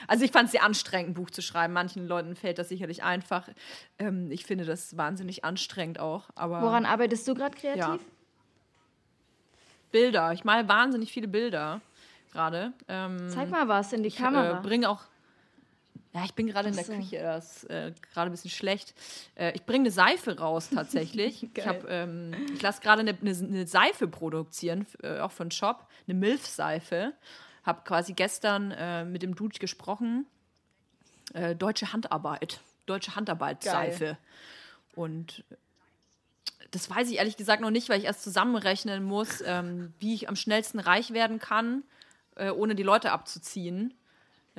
[0.06, 1.72] Also ich fand es sehr anstrengend, ein Buch zu schreiben.
[1.72, 3.48] Manchen Leuten fällt das sicherlich einfach.
[3.98, 6.30] Ähm, ich finde das wahnsinnig anstrengend auch.
[6.34, 7.78] Aber Woran arbeitest du gerade kreativ?
[7.78, 7.98] Ja.
[9.92, 10.32] Bilder.
[10.32, 11.80] Ich male wahnsinnig viele Bilder
[12.32, 12.72] gerade.
[12.88, 14.58] Ähm, Zeig mal was in die ich Kamera.
[14.58, 15.02] äh, bringe auch.
[16.12, 16.92] Ja, ich bin gerade in der so.
[16.92, 18.94] Küche, das ist äh, gerade ein bisschen schlecht.
[19.36, 21.44] Äh, ich bringe eine Seife raus tatsächlich.
[21.54, 25.86] ich hab, ähm, ich lasse gerade eine, eine, eine Seife produzieren, äh, auch von Shop,
[26.08, 27.12] eine Milf-Seife.
[27.64, 30.26] Habe quasi gestern äh, mit dem Dude gesprochen.
[31.34, 32.60] Äh, deutsche Handarbeit.
[32.86, 34.16] Deutsche Handarbeit-Seife.
[34.94, 35.44] Und
[36.70, 40.28] das weiß ich ehrlich gesagt noch nicht, weil ich erst zusammenrechnen muss, ähm, wie ich
[40.28, 41.82] am schnellsten reich werden kann,
[42.36, 43.94] äh, ohne die Leute abzuziehen.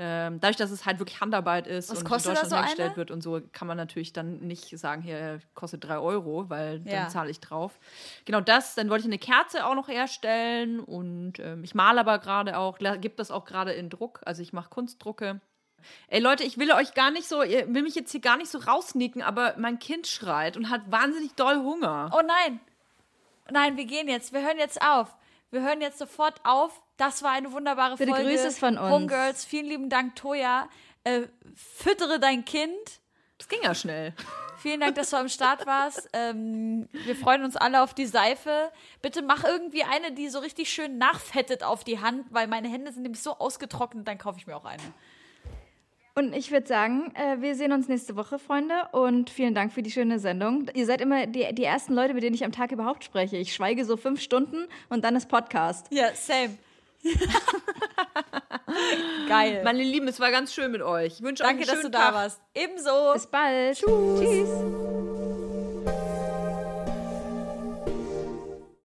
[0.04, 2.56] Ähm, dadurch, dass es halt wirklich Handarbeit ist Was und kostet in das Deutschland so
[2.56, 2.66] eine?
[2.66, 6.82] hergestellt wird und so, kann man natürlich dann nicht sagen, hier kostet drei Euro, weil
[6.86, 7.02] Ja.
[7.04, 7.78] dann zahle ich drauf.
[8.26, 12.18] Genau das, dann wollte ich eine Kerze auch noch herstellen und ähm, ich male aber
[12.18, 15.40] gerade auch, gibt das auch gerade in Druck, also ich mache Kunstdrucke.
[16.08, 18.50] Ey Leute, ich will euch gar nicht so, ihr will mich jetzt hier gar nicht
[18.50, 22.10] so rausnicken, aber mein Kind schreit und hat wahnsinnig doll Hunger.
[22.14, 22.60] Oh nein.
[23.52, 24.34] Nein, wir gehen jetzt.
[24.34, 25.16] Wir hören jetzt auf.
[25.50, 26.82] Wir hören jetzt sofort auf.
[27.02, 28.30] Das war eine wunderbare Bitte Folge.
[28.30, 28.92] Grüße von uns.
[28.92, 30.70] Homegirls, vielen lieben Dank, Toja.
[31.04, 31.22] Äh,
[31.56, 33.02] füttere dein Kind.
[33.40, 34.14] Das ging ja schnell.
[34.60, 36.08] Vielen Dank, dass du am Start warst.
[36.14, 38.72] Ähm, wir freuen uns alle auf die Seife.
[39.02, 42.92] Bitte mach irgendwie eine, die so richtig schön nachfettet auf die Hand, weil meine Hände
[42.92, 44.84] sind nämlich so ausgetrocknet, dann kaufe ich mir auch eine.
[46.14, 48.76] Und ich würde sagen, äh, wir sehen uns nächste Woche, Freunde.
[48.92, 50.70] Und vielen Dank für die schöne Sendung.
[50.76, 53.38] Ihr seid immer die, die ersten Leute, mit denen ich am Tag überhaupt spreche.
[53.38, 55.88] Ich schweige so fünf Stunden und dann ist Podcast.
[55.90, 56.60] Ja, same.
[59.28, 59.62] Geil.
[59.64, 61.14] Meine Lieben, es war ganz schön mit euch.
[61.16, 62.14] Ich wünsche Danke, euch einen dass du schönen da Tag.
[62.14, 62.42] warst.
[62.54, 63.14] Ebenso.
[63.14, 63.78] Bis bald.
[63.78, 65.01] Tschüss.